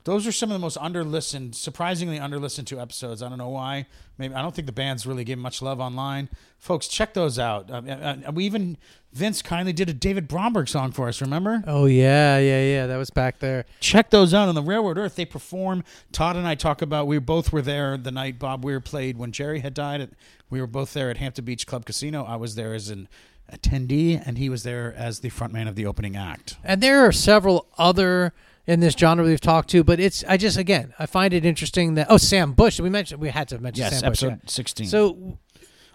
[0.04, 3.22] Those are some of the most under-listened, surprisingly under-listened to episodes.
[3.22, 3.86] I don't know why.
[4.18, 6.28] Maybe I don't think the bands really gave much love online.
[6.58, 7.70] Folks, check those out.
[7.70, 7.82] Uh,
[8.26, 8.78] uh, we even
[9.12, 11.20] Vince kindly did a David Bromberg song for us.
[11.20, 11.62] Remember?
[11.66, 12.86] Oh yeah, yeah, yeah.
[12.86, 13.64] That was back there.
[13.80, 15.14] Check those out on the Railroad Earth.
[15.16, 15.84] They perform.
[16.10, 17.06] Todd and I talk about.
[17.06, 20.00] We both were there the night Bob Weir played when Jerry had died.
[20.00, 20.10] At,
[20.50, 22.24] we were both there at Hampton Beach Club Casino.
[22.24, 23.08] I was there as an
[23.52, 26.56] attendee, and he was there as the frontman of the opening act.
[26.64, 28.32] And there are several other
[28.66, 31.94] in this genre we've talked to, but it's I just again I find it interesting
[31.94, 34.50] that oh Sam Bush we mentioned we had to mention Yes, Sam Bush episode yeah.
[34.50, 34.86] 16.
[34.86, 35.38] So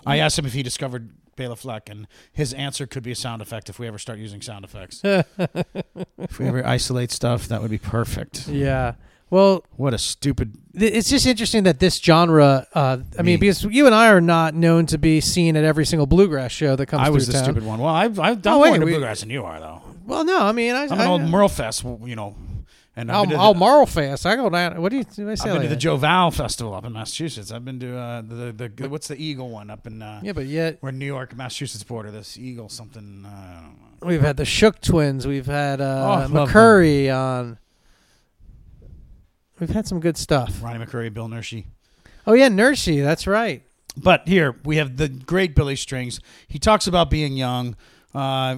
[0.06, 3.42] I asked him if he discovered Bela Fleck, and his answer could be a sound
[3.44, 5.02] effect if we ever start using sound effects.
[5.04, 8.48] if we ever isolate stuff, that would be perfect.
[8.48, 8.94] yeah,
[9.30, 10.58] well What a stupid.
[10.78, 12.66] th- it's just interesting that this genre.
[12.74, 15.86] Uh, I mean, because you and I are not known to be seen at every
[15.86, 17.06] single bluegrass show that comes.
[17.08, 17.44] I was the town.
[17.44, 17.80] stupid one.
[17.80, 19.82] Well, I've, I've done Oh, more wait, into we- bluegrass than you are, though.
[20.08, 22.36] Well, no, I mean I, I'm an I, old Merle Fest, you know.
[23.00, 24.26] And I've Oh, been to oh, the- Marl Fest.
[24.26, 24.82] I go down.
[24.82, 25.24] What do you, say?
[25.24, 25.76] I've been to the?
[25.76, 27.52] Joe Val Festival up in Massachusetts.
[27.52, 30.48] I've been to uh, the, the what's the Eagle one up in uh, Yeah, but
[30.48, 32.10] yet we're New York Massachusetts border.
[32.10, 33.24] This Eagle something.
[33.24, 34.08] Uh, I don't know.
[34.08, 35.28] we've had the Shook Twins.
[35.28, 37.60] We've had Oh, uh, love McCoury on.
[39.60, 40.62] We've had some good stuff.
[40.64, 41.66] Ronnie McCoury, Bill Nershi.
[42.26, 43.04] Oh yeah, Nershi.
[43.04, 43.64] That's right.
[43.96, 46.20] But here we have the great Billy Strings.
[46.48, 47.76] He talks about being young,
[48.18, 48.58] uh,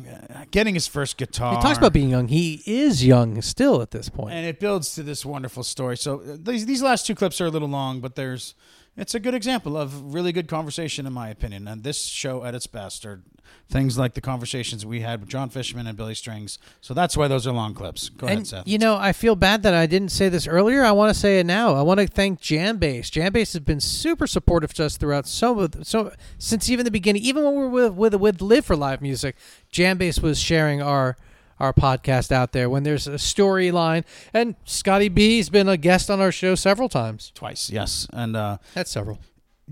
[0.52, 1.56] getting his first guitar.
[1.56, 2.28] He talks about being young.
[2.28, 4.34] He is young still at this point.
[4.34, 5.98] and it builds to this wonderful story.
[5.98, 8.56] So uh, these these last two clips are a little long, but there's
[9.00, 11.68] it's a good example of really good conversation, in my opinion.
[11.68, 13.22] And this show at its best are
[13.70, 16.60] things like the conversations we had with Jon Fishman and Billy Strings.
[16.82, 18.10] So that's why those are long clips.
[18.10, 18.68] Go ahead, Seth.
[18.68, 20.84] you know, I feel bad that I didn't say this earlier.
[20.84, 21.76] I want to say it now.
[21.76, 23.10] I want to thank Jambase.
[23.10, 27.22] Jambase has been super supportive to us throughout so so since even the beginning.
[27.24, 29.36] Even when we were with with, with Live for Live Music,
[29.72, 31.16] Jambase was sharing our
[31.60, 34.04] our podcast out there when there's a storyline.
[34.34, 37.32] And Scotty B's been a guest on our show several times.
[37.36, 39.20] Twice, yes, and uh, That's several.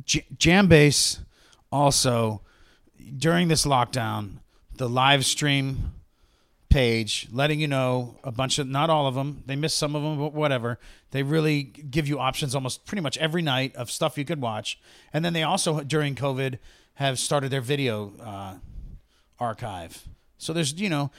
[0.06, 1.20] J- Jambase
[1.72, 2.42] also
[3.18, 4.40] during this lockdown,
[4.76, 5.94] the live stream
[6.70, 10.04] page letting you know a bunch of not all of them they missed some of
[10.04, 10.78] them but whatever
[11.12, 14.78] they really give you options almost pretty much every night of stuff you could watch
[15.14, 16.60] and then they also during covid
[16.96, 18.56] have started their video uh,
[19.40, 21.10] archive so there's you know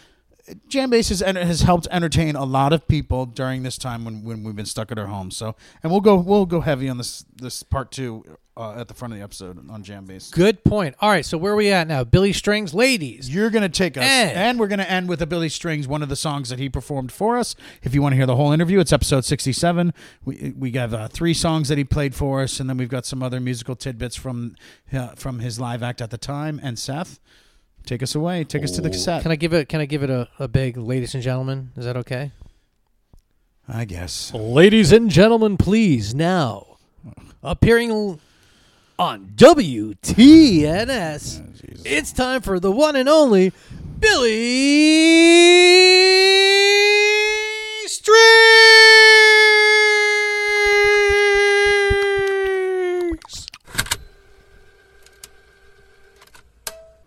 [0.69, 4.43] Jam Base has, has helped entertain a lot of people during this time when, when
[4.45, 5.37] we've been stuck at our homes.
[5.37, 8.25] So, and we'll go we'll go heavy on this this part two
[8.57, 10.31] uh, at the front of the episode on Jam Base.
[10.31, 10.95] Good point.
[11.01, 12.03] All right, so where are we at now?
[12.03, 13.33] Billy Strings, ladies.
[13.33, 16.09] You're gonna take us, And- and we're gonna end with a Billy Strings, one of
[16.09, 17.55] the songs that he performed for us.
[17.83, 19.93] If you want to hear the whole interview, it's episode 67.
[20.25, 23.07] We we have uh, three songs that he played for us, and then we've got
[23.07, 24.57] some other musical tidbits from
[24.93, 26.59] uh, from his live act at the time.
[26.63, 27.21] And Seth,
[27.89, 28.45] take us away.
[28.45, 29.23] Take us to the cassette.
[29.23, 29.69] Can I give it?
[29.69, 31.71] Can I give it a, a big, ladies and gentlemen?
[31.77, 32.33] Is that okay?
[33.67, 34.33] I guess.
[34.35, 36.77] Ladies and gentlemen, please now
[37.43, 38.21] appearing
[38.99, 41.41] on WTNS.
[41.41, 41.45] Oh,
[41.85, 43.53] it's time for the one and only
[43.99, 44.37] Billy
[47.87, 48.58] Strings.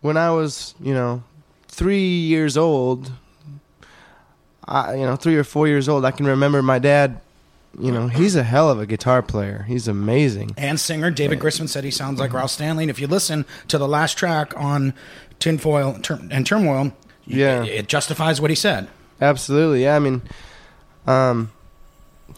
[0.02, 1.24] When I was, you know,
[1.68, 3.12] three years old,
[4.66, 7.20] I, you know, three or four years old, I can remember my dad.
[7.80, 9.64] You know, he's a hell of a guitar player.
[9.68, 10.52] He's amazing.
[10.58, 12.84] and singer David Grisman said he sounds like Ralph Stanley.
[12.84, 14.94] And if you listen to the last track on
[15.40, 15.98] Tinfoil
[16.30, 16.92] and Turmoil,
[17.26, 17.64] Yeah.
[17.64, 18.90] it, justifies what he said.
[19.22, 19.96] Absolutely, yeah.
[19.96, 20.22] I mean,
[21.08, 21.50] um,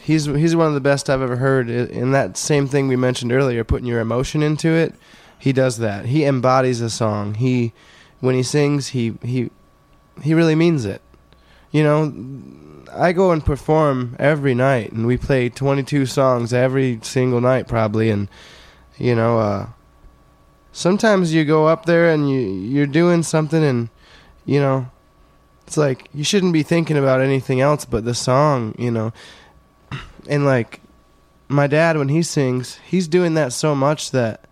[0.03, 1.68] he's he's one of the best I've ever heard.
[1.68, 4.93] In that same thing we mentioned earlier, putting your emotion into it,
[5.44, 6.06] he does that.
[6.06, 7.34] He embodies a song.
[7.34, 7.74] He,
[8.22, 9.52] when he sings, he he
[10.22, 11.02] he really means it.
[11.70, 12.14] You know,
[12.94, 18.10] I go and perform every night, and we play 22 songs every single night, probably.
[18.10, 18.30] And
[18.98, 19.68] you know, uh,
[20.72, 23.89] sometimes you go up there and you you're doing something, and
[24.46, 24.89] you know,
[25.68, 29.12] it's like you shouldn't be thinking about anything else but the song, you know.
[30.30, 30.80] And like
[31.50, 34.43] my dad when he sings, he's doing that so much that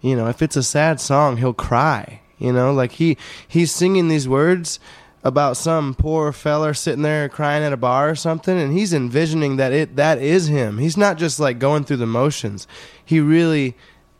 [0.00, 2.72] you know, if it's a sad song, he'll cry, you know?
[2.72, 4.80] Like he he's singing these words
[5.22, 9.56] about some poor feller sitting there crying at a bar or something and he's envisioning
[9.56, 10.78] that it that is him.
[10.78, 12.66] He's not just like going through the motions.
[13.04, 13.76] He really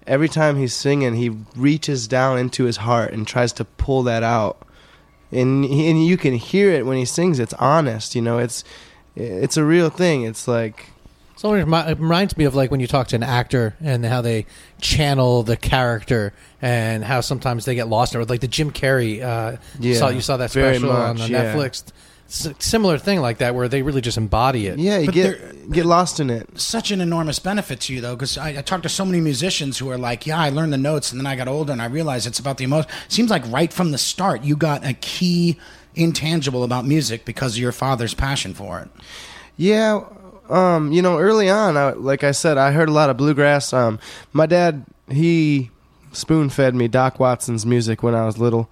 [0.07, 4.23] every time he's singing, he reaches down into his heart and tries to pull that
[4.23, 4.67] out
[5.33, 7.39] and and you can hear it when he sings.
[7.39, 8.39] It's honest, you know.
[8.39, 8.65] It's
[9.17, 10.23] it's a real thing.
[10.23, 10.90] It's like
[11.41, 14.45] So it reminds me of like when you talk to an actor and how they
[14.83, 18.29] channel the character and how sometimes they get lost in it.
[18.29, 21.55] Like the Jim Carrey, uh, Yeah, saw, you saw that special on much, the yeah.
[21.55, 21.85] Netflix.
[22.27, 24.79] It's similar thing like that where they really just embody it.
[24.79, 26.61] yeah, you But get get lost in it.
[26.61, 29.79] Such an enormous benefit to you, though, because I, I talked to so many musicians
[29.79, 31.87] who are like, "Yeah, I learned the notes, and then I got older, and I
[31.87, 35.57] realized it's about the emotion." Seems like right from the start, you got a key
[35.95, 38.91] intangible about music because of your father's passion for it.
[39.57, 40.05] Yeah,
[40.51, 43.73] um, you know, early on, I, like I said, I heard a lot of bluegrass.
[43.73, 43.99] Um,
[44.33, 45.71] my dad he
[46.13, 48.71] spoon fed me Doc Watson's music when I was little.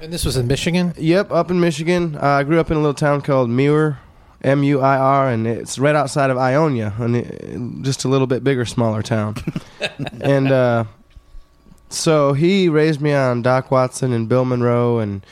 [0.00, 0.94] And this was in Michigan.
[0.96, 2.16] Yep, up in Michigan.
[2.16, 4.00] Uh, I grew up in a little town called Muir,
[4.42, 8.26] M U I R, and it's right outside of Ionia, and it, just a little
[8.26, 9.36] bit bigger, smaller town.
[10.20, 10.84] and uh,
[11.88, 15.24] so he raised me on Doc Watson and Bill Monroe and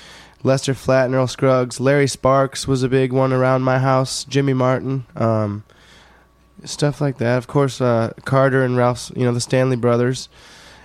[0.43, 1.80] Lester Flatt and Earl Scruggs.
[1.80, 4.24] Larry Sparks was a big one around my house.
[4.24, 5.64] Jimmy Martin, um,
[6.64, 7.36] stuff like that.
[7.36, 10.28] Of course, uh, Carter and Ralph's, you know, the Stanley brothers.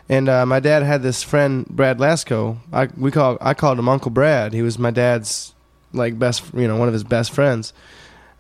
[0.08, 2.58] And uh, my dad had this friend Brad Lasco.
[2.72, 4.54] I we call I called him Uncle Brad.
[4.54, 5.54] He was my dad's
[5.94, 7.74] like best, you know, one of his best friends.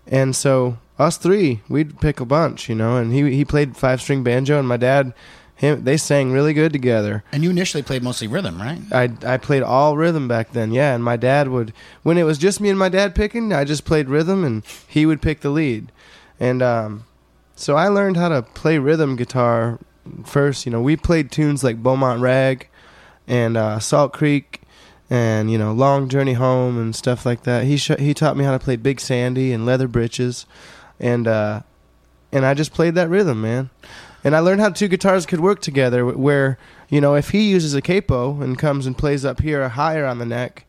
[0.05, 2.97] And so us three, we'd pick a bunch, you know.
[2.97, 5.13] And he he played five string banjo, and my dad,
[5.55, 7.23] him, they sang really good together.
[7.31, 8.81] And you initially played mostly rhythm, right?
[8.91, 10.93] I I played all rhythm back then, yeah.
[10.93, 13.85] And my dad would when it was just me and my dad picking, I just
[13.85, 15.91] played rhythm, and he would pick the lead.
[16.39, 17.05] And um,
[17.55, 19.79] so I learned how to play rhythm guitar
[20.25, 20.65] first.
[20.65, 22.67] You know, we played tunes like Beaumont Rag
[23.27, 24.61] and uh, Salt Creek,
[25.09, 27.63] and you know, Long Journey Home and stuff like that.
[27.63, 30.45] He sh- he taught me how to play Big Sandy and Leather Britches,
[30.99, 31.61] and uh,
[32.31, 33.69] and I just played that rhythm, man.
[34.25, 36.03] And I learned how two guitars could work together.
[36.05, 36.57] Where
[36.89, 40.17] you know, if he uses a capo and comes and plays up here higher on
[40.17, 40.65] the neck,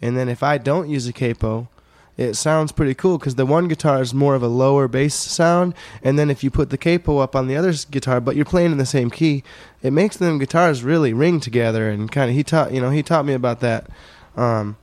[0.00, 1.68] and then if I don't use a capo,
[2.16, 5.74] it sounds pretty cool because the one guitar is more of a lower bass sound,
[6.02, 8.72] and then if you put the capo up on the other guitar, but you're playing
[8.72, 9.44] in the same key,
[9.82, 11.90] it makes them guitars really ring together.
[11.90, 13.88] And kind of he taught you know he taught me about that.
[14.36, 14.78] Um,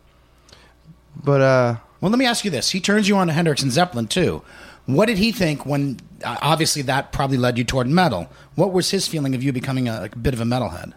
[1.15, 3.71] but uh, Well, let me ask you this: He turns you on to Hendrix and
[3.71, 4.43] Zeppelin too.
[4.85, 5.99] What did he think when?
[6.23, 8.29] Uh, obviously, that probably led you toward metal.
[8.55, 10.93] What was his feeling of you becoming a, a bit of a metalhead?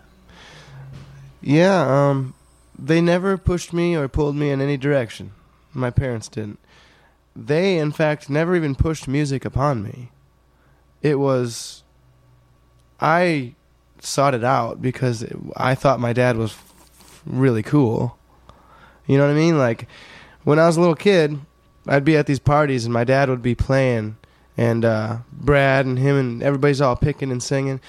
[1.41, 2.35] Yeah, um,
[2.77, 5.33] they never pushed me or pulled me in any direction.
[5.73, 6.59] My parents didn't.
[7.35, 10.11] They, in fact, never even pushed music upon me.
[11.03, 11.85] It was.
[13.01, 13.55] I
[14.01, 16.57] sought it out because it, I thought my dad was
[17.25, 18.19] really cool.
[19.07, 19.59] You know what I mean?
[19.59, 19.87] Like
[20.45, 21.39] when I was a little kid,
[21.87, 24.17] I'd be at these parties and my dad would be playing,
[24.57, 27.81] and uh, Brad and him and everybody's all picking and singing.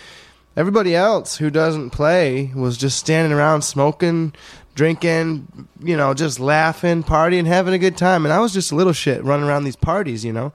[0.56, 4.34] Everybody else who doesn't play was just standing around smoking,
[4.74, 8.26] drinking, you know, just laughing, partying, having a good time.
[8.26, 10.54] And I was just a little shit running around these parties, you know,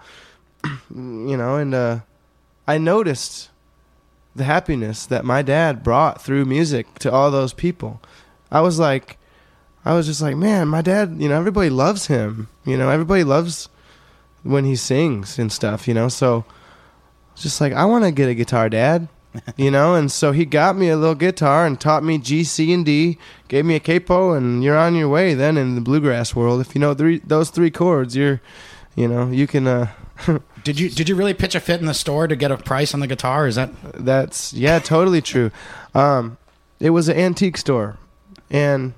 [0.95, 2.01] you know, and uh,
[2.67, 3.51] I noticed
[4.35, 8.01] the happiness that my dad brought through music to all those people.
[8.51, 9.19] I was like,
[9.85, 12.49] I was just like, man, my dad, you know, everybody loves him.
[12.65, 13.69] You know, everybody loves
[14.43, 16.09] when he sings and stuff, you know.
[16.09, 16.45] So
[17.35, 19.09] just like, I want to get a guitar, dad.
[19.57, 22.73] you know, and so he got me a little guitar and taught me G, C,
[22.73, 23.19] and D,
[23.49, 26.61] gave me a capo, and you're on your way then in the bluegrass world.
[26.61, 28.41] If you know three, those three chords, you're,
[28.95, 29.67] you know, you can.
[29.67, 29.89] Uh,
[30.65, 32.95] Did you did you really pitch a fit in the store to get a price
[32.95, 33.49] on the guitar?
[33.49, 35.51] Is that That's yeah, totally true.
[35.93, 36.39] Um,
[36.79, 37.99] it was an antique store,
[38.49, 38.95] and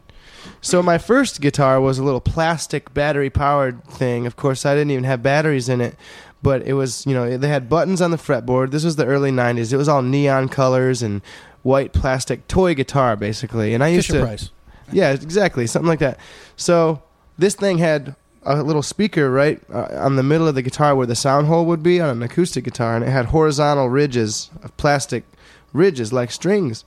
[0.60, 4.26] so my first guitar was a little plastic battery powered thing.
[4.26, 5.96] Of course, I didn't even have batteries in it,
[6.42, 8.70] but it was you know they had buttons on the fretboard.
[8.70, 9.72] This was the early '90s.
[9.72, 11.22] It was all neon colors and
[11.62, 13.74] white plastic toy guitar basically.
[13.74, 14.50] And I used Fisher to Price.
[14.92, 16.18] yeah, exactly, something like that.
[16.56, 17.02] So
[17.38, 18.14] this thing had
[18.44, 21.64] a little speaker right uh, on the middle of the guitar where the sound hole
[21.64, 25.24] would be on an acoustic guitar, and it had horizontal ridges of plastic
[25.72, 26.84] ridges like strings.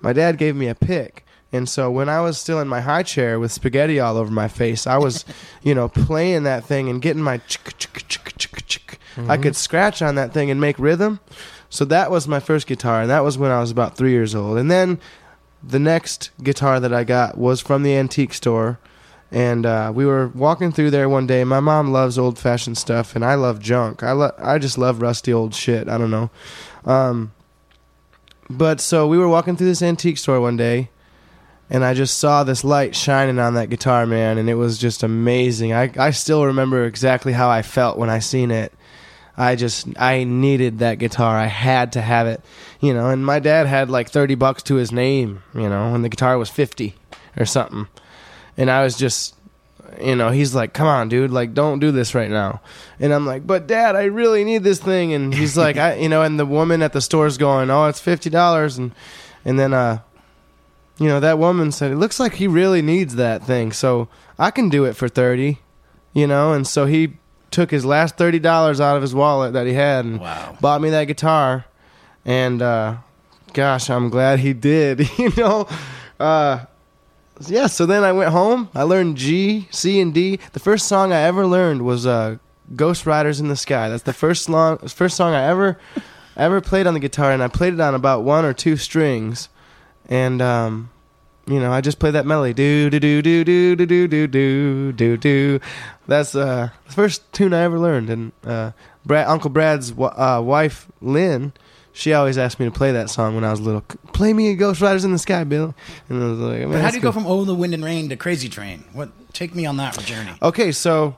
[0.00, 3.02] My dad gave me a pick, and so when I was still in my high
[3.02, 5.24] chair with spaghetti all over my face, I was,
[5.62, 7.38] you know, playing that thing and getting my.
[7.38, 8.98] chick, chick, chick, chick, chick.
[9.26, 11.18] I could scratch on that thing and make rhythm.
[11.70, 14.34] So that was my first guitar, and that was when I was about three years
[14.34, 14.58] old.
[14.58, 15.00] And then
[15.62, 18.78] the next guitar that I got was from the antique store,
[19.30, 21.44] and uh, we were walking through there one day.
[21.44, 24.02] My mom loves old fashioned stuff, and I love junk.
[24.02, 25.88] I lo- I just love rusty old shit.
[25.88, 26.30] I don't know.
[26.84, 27.32] Um,
[28.48, 30.90] but so we were walking through this antique store one day,
[31.70, 35.02] and I just saw this light shining on that guitar, man, and it was just
[35.02, 35.72] amazing.
[35.72, 38.72] I I still remember exactly how I felt when I seen it.
[39.36, 41.36] I just I needed that guitar.
[41.36, 42.42] I had to have it,
[42.80, 43.08] you know.
[43.10, 46.38] And my dad had like thirty bucks to his name, you know, and the guitar
[46.38, 46.96] was fifty
[47.36, 47.86] or something.
[48.56, 49.36] And I was just,
[50.02, 52.60] you know, he's like, "Come on, dude, like don't do this right now."
[52.98, 56.08] And I'm like, "But dad, I really need this thing." And he's like, "I, you
[56.08, 58.92] know," and the woman at the store's going, "Oh, it's fifty dollars," and
[59.44, 60.00] and then uh,
[60.98, 64.50] you know, that woman said, "It looks like he really needs that thing, so I
[64.50, 65.58] can do it for 30."
[66.12, 67.14] You know, and so he
[67.50, 70.20] took his last $30 out of his wallet that he had and
[70.60, 71.64] bought me that guitar.
[72.24, 72.96] And uh
[73.52, 75.68] gosh, I'm glad he did, you know.
[76.18, 76.64] Uh
[77.46, 78.68] yeah, so then I went home.
[78.74, 80.38] I learned G, C, and D.
[80.52, 82.38] The first song I ever learned was uh,
[82.74, 85.78] "Ghost Riders in the Sky." That's the first song, first song I ever,
[86.36, 89.48] ever played on the guitar, and I played it on about one or two strings,
[90.08, 90.90] and um,
[91.46, 94.26] you know, I just played that melody, do do do do do do do do
[94.26, 95.60] do do do.
[96.06, 98.72] That's uh, the first tune I ever learned, and uh,
[99.04, 101.52] Brad, Uncle Brad's wa- uh, wife Lynn.
[101.92, 103.80] She always asked me to play that song when I was little.
[104.12, 105.74] Play me a Ghost Riders in the Sky, Bill.
[106.08, 108.08] And I was like, But how do you go from "Oh the Wind and Rain"
[108.10, 108.84] to "Crazy Train"?
[108.92, 109.10] What?
[109.32, 110.30] Take me on that journey.
[110.40, 111.16] Okay, so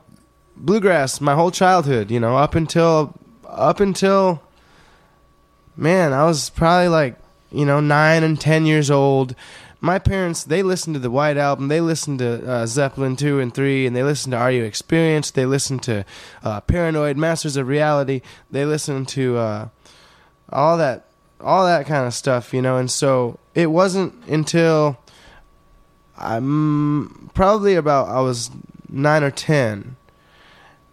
[0.57, 3.13] bluegrass, my whole childhood, you know, up until
[3.47, 4.41] up until
[5.75, 7.15] man, I was probably like,
[7.51, 9.35] you know, 9 and 10 years old.
[9.79, 13.53] My parents, they listened to the White Album, they listened to uh, Zeppelin 2 and
[13.53, 15.33] 3, and they listened to Are You Experienced?
[15.33, 16.05] They listened to
[16.43, 18.21] uh, Paranoid, Masters of Reality.
[18.51, 19.67] They listened to uh,
[20.51, 21.05] all that
[21.43, 24.99] all that kind of stuff, you know, and so it wasn't until
[26.17, 28.51] I'm probably about I was
[28.89, 29.95] nine or ten,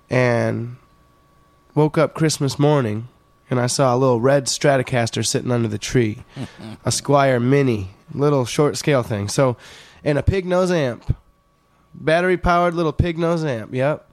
[0.08, 0.76] and
[1.74, 3.08] woke up Christmas morning,
[3.50, 6.24] and I saw a little red Stratocaster sitting under the tree,
[6.84, 9.28] a Squier Mini, little short scale thing.
[9.28, 9.56] So,
[10.04, 11.16] and a Pignose amp,
[11.94, 13.74] battery powered little Pignose amp.
[13.74, 14.04] Yep.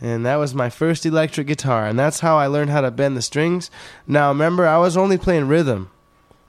[0.00, 3.16] And that was my first electric guitar, and that's how I learned how to bend
[3.16, 3.70] the strings.
[4.06, 5.90] Now, remember, I was only playing rhythm.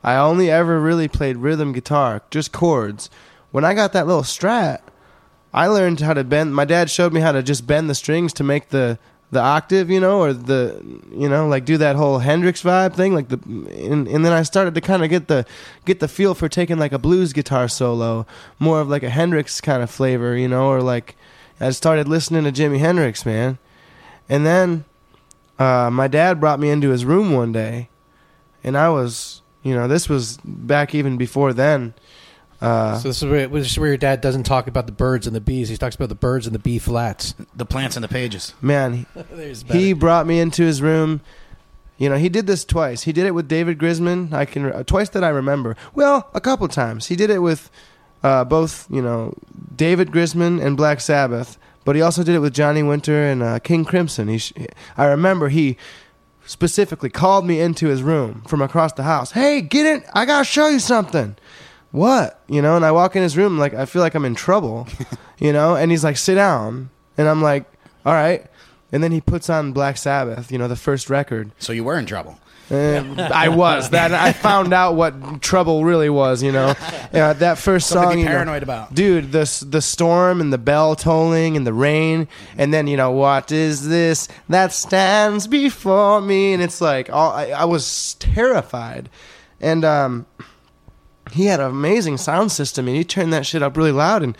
[0.03, 3.11] I only ever really played rhythm guitar, just chords.
[3.51, 4.79] When I got that little strat,
[5.53, 6.55] I learned how to bend.
[6.55, 8.97] My dad showed me how to just bend the strings to make the
[9.33, 10.81] the octave, you know, or the
[11.11, 14.43] you know, like do that whole Hendrix vibe thing, like the and, and then I
[14.43, 15.45] started to kind of get the
[15.85, 18.25] get the feel for taking like a blues guitar solo,
[18.59, 21.15] more of like a Hendrix kind of flavor, you know, or like
[21.59, 23.57] I started listening to Jimi Hendrix, man.
[24.29, 24.85] And then
[25.59, 27.89] uh, my dad brought me into his room one day,
[28.63, 31.93] and I was, you know, this was back even before then.
[32.63, 35.27] Uh, so this is where this is where your dad doesn't talk about the birds
[35.27, 35.67] and the bees.
[35.67, 38.53] He talks about the birds and the B flats, the plants and the pages.
[38.61, 41.19] Man, he, he brought me into his room.
[41.97, 43.03] You know, he did this twice.
[43.03, 44.31] He did it with David Grisman.
[44.31, 45.75] I can uh, twice that I remember.
[45.93, 47.07] Well, a couple times.
[47.07, 47.69] He did it with
[48.23, 49.33] uh, both you know
[49.75, 53.59] David Grisman and Black Sabbath, but he also did it with Johnny Winter and uh,
[53.59, 54.29] King Crimson.
[54.29, 54.53] He, sh-
[54.95, 55.75] I remember he
[56.45, 59.31] specifically called me into his room from across the house.
[59.31, 60.03] Hey, get in!
[60.13, 61.35] I gotta show you something.
[61.93, 62.41] What?
[62.49, 62.75] You know?
[62.75, 64.87] And I walk in his room like I feel like I'm in trouble,
[65.39, 65.75] you know.
[65.75, 66.89] And he's like, "Sit down,"
[67.19, 67.65] and I'm like,
[68.05, 68.45] "All right."
[68.91, 71.51] And then he puts on Black Sabbath, you know, the first record.
[71.59, 72.39] So you were in trouble.
[72.71, 74.11] I was that.
[74.13, 76.41] I found out what trouble really was.
[76.41, 76.67] You know,
[77.13, 78.15] uh, that first Something to song.
[78.15, 78.95] be you know, paranoid about.
[78.95, 79.31] dude.
[79.31, 83.51] The the storm and the bell tolling and the rain, and then you know what
[83.51, 86.53] is this that stands before me?
[86.53, 89.09] And it's like all I, I was terrified,
[89.61, 90.25] and um,
[91.33, 94.37] he had an amazing sound system, and he turned that shit up really loud and.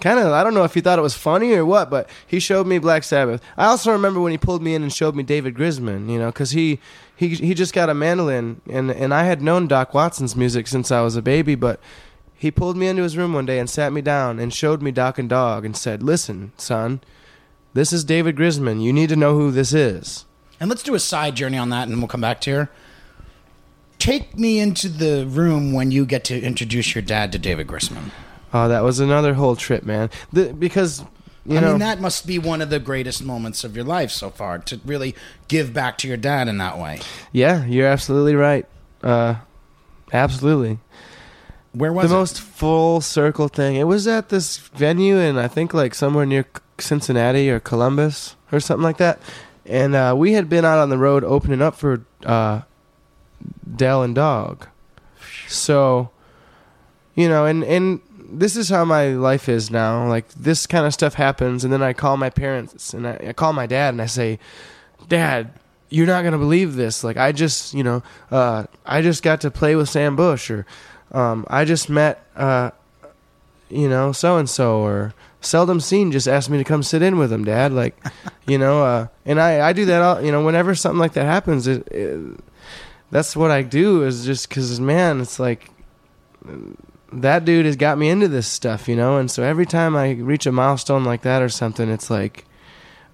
[0.00, 2.40] Kind of, I don't know if he thought it was funny or what, but he
[2.40, 3.40] showed me Black Sabbath.
[3.56, 6.26] I also remember when he pulled me in and showed me David Grisman, you know,
[6.26, 6.80] because he,
[7.14, 10.90] he he just got a mandolin, and and I had known Doc Watson's music since
[10.90, 11.78] I was a baby, but
[12.34, 14.90] he pulled me into his room one day and sat me down and showed me
[14.90, 17.00] Doc and Dawg and said, "Listen, son,
[17.72, 18.82] this is David Grisman.
[18.82, 20.24] You need to know who this is."
[20.58, 22.70] And let's do a side journey on that, and we'll come back to here.
[24.02, 28.10] Take me into the room when you get to introduce your dad to David Grisman.
[28.52, 30.10] Oh, that was another whole trip, man.
[30.32, 31.04] The, because
[31.46, 34.10] you I know, mean, that must be one of the greatest moments of your life
[34.10, 35.14] so far to really
[35.46, 36.98] give back to your dad in that way.
[37.30, 38.66] yeah, you're absolutely right.
[39.04, 39.36] Uh,
[40.12, 40.80] absolutely.
[41.70, 42.18] Where was the it?
[42.18, 43.76] most full circle thing?
[43.76, 46.44] It was at this venue and I think like somewhere near
[46.76, 49.20] Cincinnati or Columbus or something like that.
[49.64, 52.62] And uh, we had been out on the road opening up for uh,
[53.74, 54.68] Del and Dawg.
[55.48, 56.10] So,
[57.14, 58.00] you know, and and
[58.32, 60.08] this is how my life is now.
[60.08, 63.32] Like this kind of stuff happens, and then I call my parents and I, I
[63.32, 64.38] call my dad and I say,
[65.08, 65.52] "Dad,
[65.90, 67.04] you're not gonna believe this.
[67.04, 70.66] Like I just, you know, uh, I just got to play with Sam Bush, or
[71.12, 72.70] um, I just met, uh,
[73.68, 75.12] you know, so and so, or
[75.42, 77.72] Seldom Scene just asked me to come sit in with him, Dad.
[77.72, 78.02] Like,
[78.46, 81.26] you know, uh, and I I do that all, you know, whenever something like that
[81.26, 82.18] happens, it, it
[83.12, 85.70] that's what I do is just because man, it's like
[87.12, 90.12] that dude has got me into this stuff, you know, and so every time I
[90.12, 92.44] reach a milestone like that or something, it's like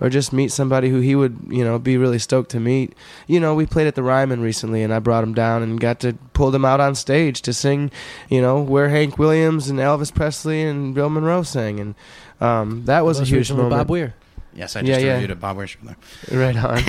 [0.01, 2.95] or just meet somebody who he would, you know, be really stoked to meet.
[3.27, 5.99] You know, we played at the Ryman recently, and I brought him down and got
[6.01, 7.91] to pull them out on stage to sing,
[8.29, 11.95] you know, where Hank Williams and Elvis Presley and Bill Monroe sang, and
[12.41, 13.81] um, that was a huge recently moment.
[13.81, 14.15] Bob Weir.
[14.55, 15.13] Yes, I just Yeah, yeah.
[15.15, 15.41] reviewed it.
[15.41, 15.67] Bob Weir.
[15.67, 16.39] from there.
[16.39, 16.83] Right on.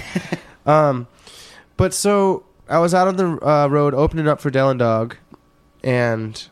[0.72, 1.07] um,
[1.77, 5.18] but so I was out on the uh, road opening up for Del and Dawg,
[5.84, 6.48] and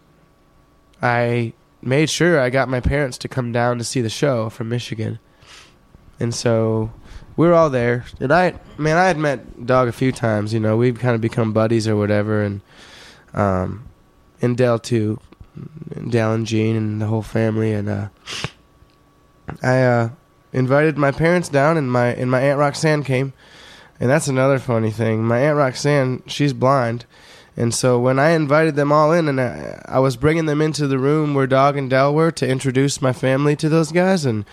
[1.00, 4.68] I made sure I got my parents to come down to see the show from
[4.68, 5.20] Michigan,
[6.20, 6.92] and so
[7.36, 8.06] we were all there.
[8.20, 10.56] And I, man, I had met Dawg a few times.
[10.56, 12.62] You know, we've kind of become buddies or whatever, and
[13.36, 13.88] um,
[14.42, 15.20] and Del too,
[15.96, 18.08] and Del and Gene and the whole family, and uh,
[19.62, 20.10] I uh,
[20.52, 23.34] invited my parents down, and my and my aunt Roxanne came,
[24.00, 25.24] and that's another funny thing.
[25.24, 27.06] My aunt Roxanne, she's blind,
[27.56, 30.88] and so when I invited them all in, and I, I was bringing them into
[30.88, 34.46] the room where Dawg and Del were to introduce my family to those guys, and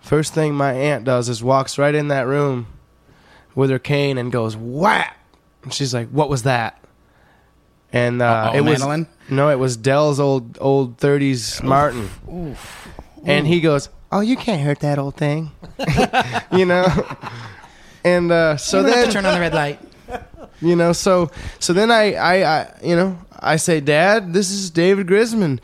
[0.00, 2.68] first thing my aunt does is walks right in that room
[3.54, 5.16] with her cane and goes whap,
[5.64, 6.78] and she's like, "What was that?"
[7.92, 8.84] And uh, it was
[9.28, 12.08] no, it was Del's old old thirties Martin.
[12.32, 12.88] Oof!
[13.24, 15.50] And he goes, "Oh, you can't hurt that old thing,"
[16.52, 16.86] you know.
[18.04, 19.80] And uh, so You don't have then to turn on the red light.
[20.60, 24.70] you know, so so then I, I, I, you know, I say, Dad, this is
[24.70, 25.60] David Grisman.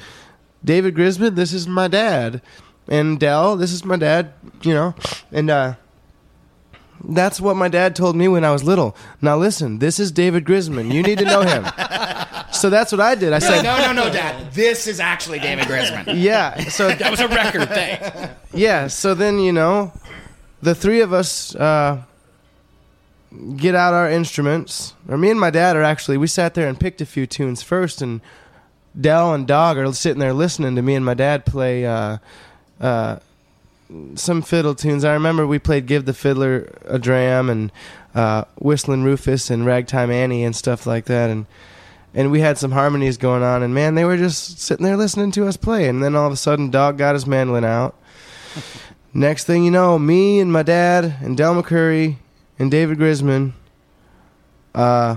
[0.65, 2.41] David Grisman, this is my dad.
[2.89, 4.33] And Del, this is my dad.
[4.63, 4.95] You know,
[5.33, 5.75] and uh,
[7.09, 8.97] that's what my dad told me when I was little.
[9.21, 10.93] Now listen, this is David Grisman.
[10.93, 11.65] You need to know him.
[12.53, 13.33] so that's what I did.
[13.33, 14.53] I said, no, no, no, Dad.
[14.53, 16.05] This is actually David Grisman.
[16.17, 16.69] yeah.
[16.69, 18.31] So that was a record thing.
[18.53, 18.87] yeah.
[18.87, 19.93] So then you know,
[20.63, 22.03] the three of us uh,
[23.57, 24.95] get out our instruments.
[25.09, 27.63] Or me and my dad are actually we sat there and picked a few tunes
[27.63, 28.21] first, and
[28.99, 32.19] Del and Dawg are sitting there listening to me and my dad play uh,
[32.81, 33.19] uh,
[34.15, 35.05] some fiddle tunes.
[35.05, 37.73] I remember we played "Give the Fiddler a Dram" and
[38.15, 41.47] uh, "Whistling Rufus" and "Ragtime Annie" and stuff like that, and.
[42.17, 45.33] And we had some harmonies going on, and man, they were just sitting there listening
[45.33, 45.89] to us play.
[45.89, 47.97] And then all of a sudden, Dawg got his mandolin out,
[49.15, 52.17] Next thing you know, me and my dad and Del McCoury
[52.59, 53.53] and David Grisman
[54.75, 55.17] uh,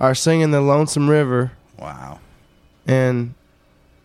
[0.00, 1.52] are singing the Lonesome River.
[1.78, 2.20] Wow.
[2.86, 3.34] And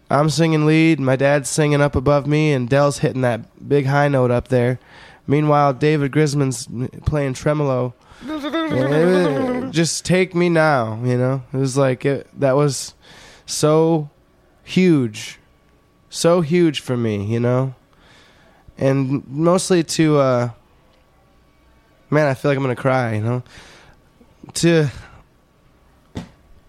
[0.10, 4.08] I'm singing lead, my dad's singing up above me, and Del's hitting that big high
[4.08, 4.80] note up there.
[5.26, 6.68] Meanwhile, David Grisman's
[7.06, 7.94] playing tremolo.
[8.26, 9.06] And it
[9.66, 11.44] was- just take me now, you know.
[11.54, 12.94] It was like it, that was
[13.46, 14.10] so
[14.64, 15.40] huge
[16.10, 17.76] so huge for me, you know,
[18.78, 20.50] and mostly to, uh,
[22.10, 23.44] man, I feel like I'm gonna cry, you know,
[24.56, 24.90] to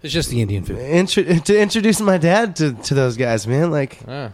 [0.01, 0.77] It's just the Indian food.
[0.79, 3.71] intro- to introduce my dad to, to those guys, man.
[3.71, 4.31] Like, Ah.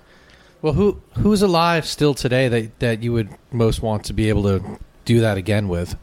[0.62, 4.44] Well, who who's alive still today that that you would most want to be able
[4.44, 4.64] to
[5.06, 5.96] do that again with,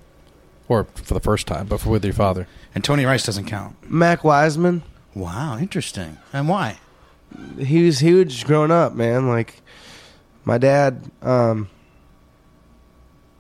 [0.68, 2.46] or for the first time, but for with your father?
[2.74, 3.74] And Tony Rice doesn't count.
[3.90, 4.82] Mac Wiseman.
[5.14, 6.18] Wow, interesting.
[6.32, 6.78] And why?
[7.58, 9.26] He was huge growing up, man.
[9.26, 9.60] Like
[10.44, 11.68] my dad, um,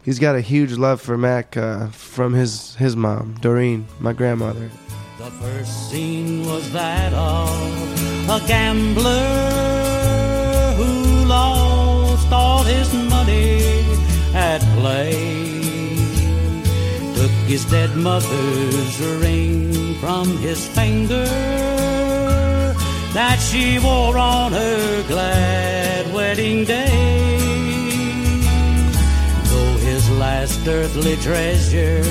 [0.04, 4.70] he's got a huge love for Mac uh, from his his mom, Doreen, my grandmother.
[5.18, 13.62] The first scene was that of a gambler who lost all his money
[14.34, 15.12] at play.
[17.14, 21.26] Took his dead mother's ring from his finger
[23.12, 27.31] that she wore on her glad wedding day.
[30.42, 32.02] Last earthly treasure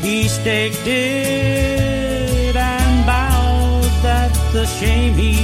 [0.00, 5.34] he staked it and vowed that the shame he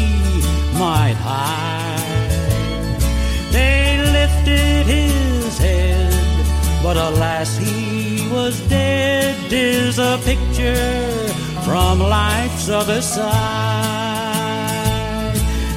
[0.79, 3.01] might hide.
[3.51, 6.47] They lifted his head,
[6.85, 9.35] but alas, he was dead.
[9.53, 11.29] Is a picture
[11.65, 13.25] from life's other side.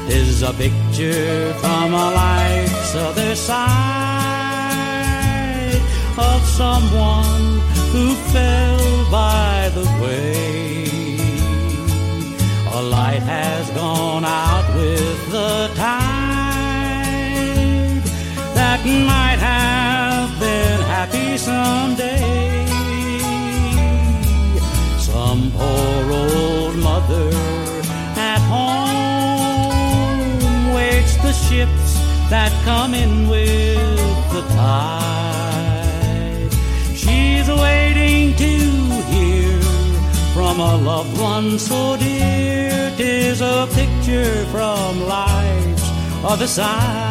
[0.08, 4.47] Is a picture from a life's other side
[6.20, 7.60] of someone
[7.92, 10.86] who fell by the way.
[12.74, 16.58] A light has gone out with the tide
[18.56, 22.66] that might have been happy someday.
[25.00, 27.30] Some poor old mother
[28.16, 29.54] at home
[30.74, 31.98] waits the ships
[32.30, 35.47] that come in with the tide.
[37.48, 39.62] She's waiting to hear
[40.34, 42.94] from a loved one so dear.
[42.98, 45.90] Tis a picture from life's
[46.26, 47.06] other side.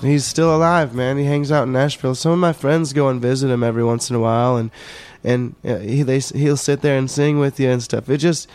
[0.00, 1.18] He's still alive, man.
[1.18, 2.14] He hangs out in Nashville.
[2.14, 4.70] Some of my friends go and visit him every once in a while, and
[5.24, 8.08] and uh, he they he'll sit there and sing with you and stuff.
[8.08, 8.48] It just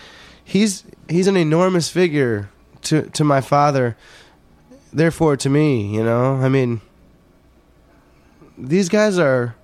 [0.44, 2.50] he's he's an enormous figure
[2.84, 3.98] to to my father.
[4.92, 6.82] Therefore, to me, you know, I mean,
[8.58, 9.56] these guys are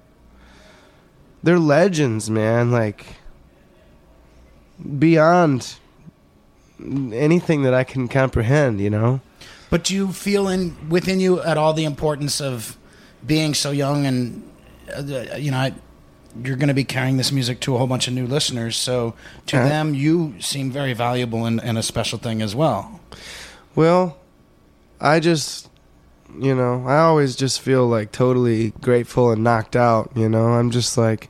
[1.44, 2.72] they're legends, man.
[2.72, 3.06] Like
[4.98, 5.76] beyond
[6.80, 9.22] anything that I can comprehend, you know.
[9.70, 12.78] But do you feel in within you at all the importance of
[13.26, 14.50] being so young and
[14.96, 15.74] uh, you know I,
[16.44, 18.76] you're going to be carrying this music to a whole bunch of new listeners.
[18.78, 19.14] So
[19.48, 19.68] to Uh-huh.
[19.68, 23.00] them, you seem very valuable and, and a special thing as well.
[23.76, 24.18] Well,
[25.02, 25.70] I just,
[26.40, 30.12] you know, I always just feel like totally grateful and knocked out.
[30.16, 31.30] You know, I'm just like,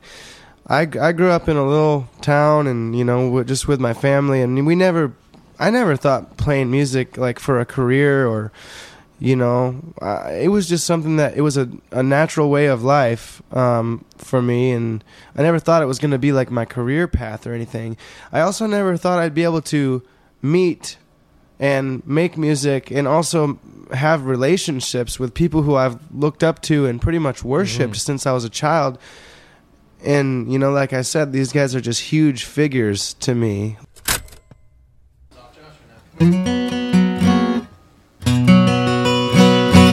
[0.66, 4.40] I I grew up in a little town, and you know, just with my family,
[4.42, 5.12] and we never,
[5.58, 8.52] I never thought playing music like for a career or.
[9.22, 12.82] You know, uh, it was just something that it was a, a natural way of
[12.82, 15.04] life um, for me, and
[15.36, 17.98] I never thought it was going to be like my career path or anything.
[18.32, 20.02] I also never thought I'd be able to
[20.40, 20.96] meet
[21.58, 23.58] and make music and also
[23.92, 28.32] have relationships with people who I've looked up to and pretty much worshiped since I
[28.32, 28.98] was a child.
[30.02, 33.76] And, you know, like I said, these guys are just huge figures to me.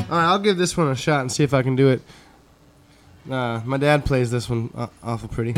[0.09, 2.01] All right, I'll give this one a shot and see if I can do it.
[3.29, 5.51] Uh, my dad plays this one uh, awful pretty.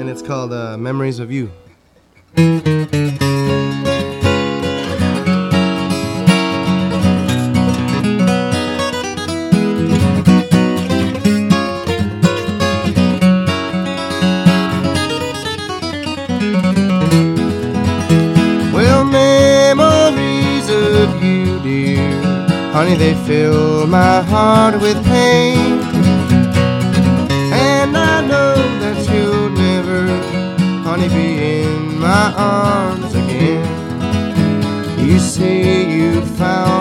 [0.00, 1.52] And it's called uh, Memories of You.
[22.80, 25.80] Honey, they fill my heart with pain.
[27.52, 30.06] And I know that you'll never,
[30.82, 33.68] honey, be in my arms again.
[34.98, 36.79] You say you found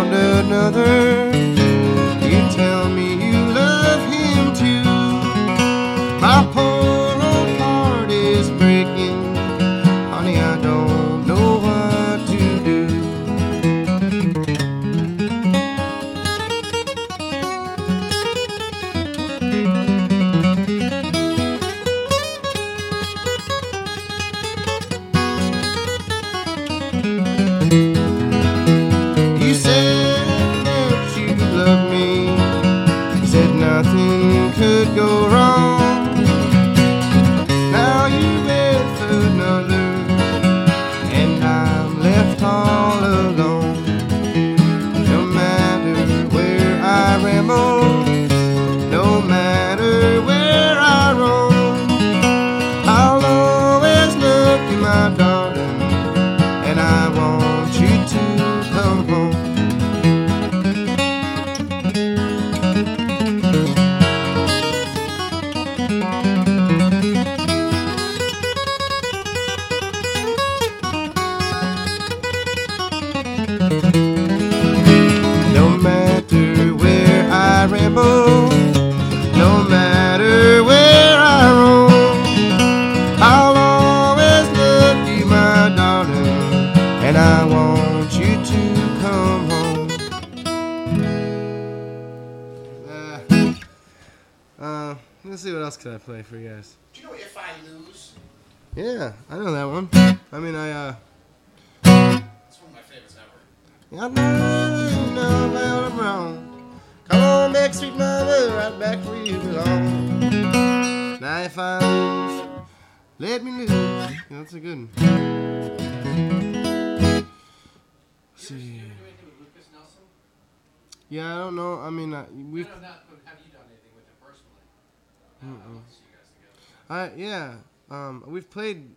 [128.28, 128.90] We've played,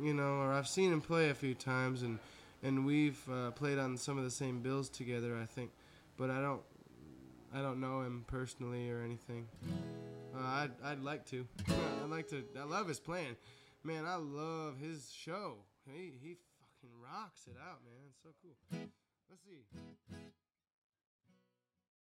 [0.00, 2.18] you know, or I've seen him play a few times, and
[2.62, 5.36] and we've uh, played on some of the same bills together.
[5.40, 5.70] I think,
[6.16, 6.62] but I don't,
[7.54, 9.46] I don't know him personally or anything.
[10.36, 11.46] Uh, I'd I'd like to.
[12.02, 12.44] I'd like to.
[12.58, 13.36] I love his playing.
[13.84, 15.54] Man, I love his show.
[15.86, 18.08] He he fucking rocks it out, man.
[18.08, 18.88] It's so cool.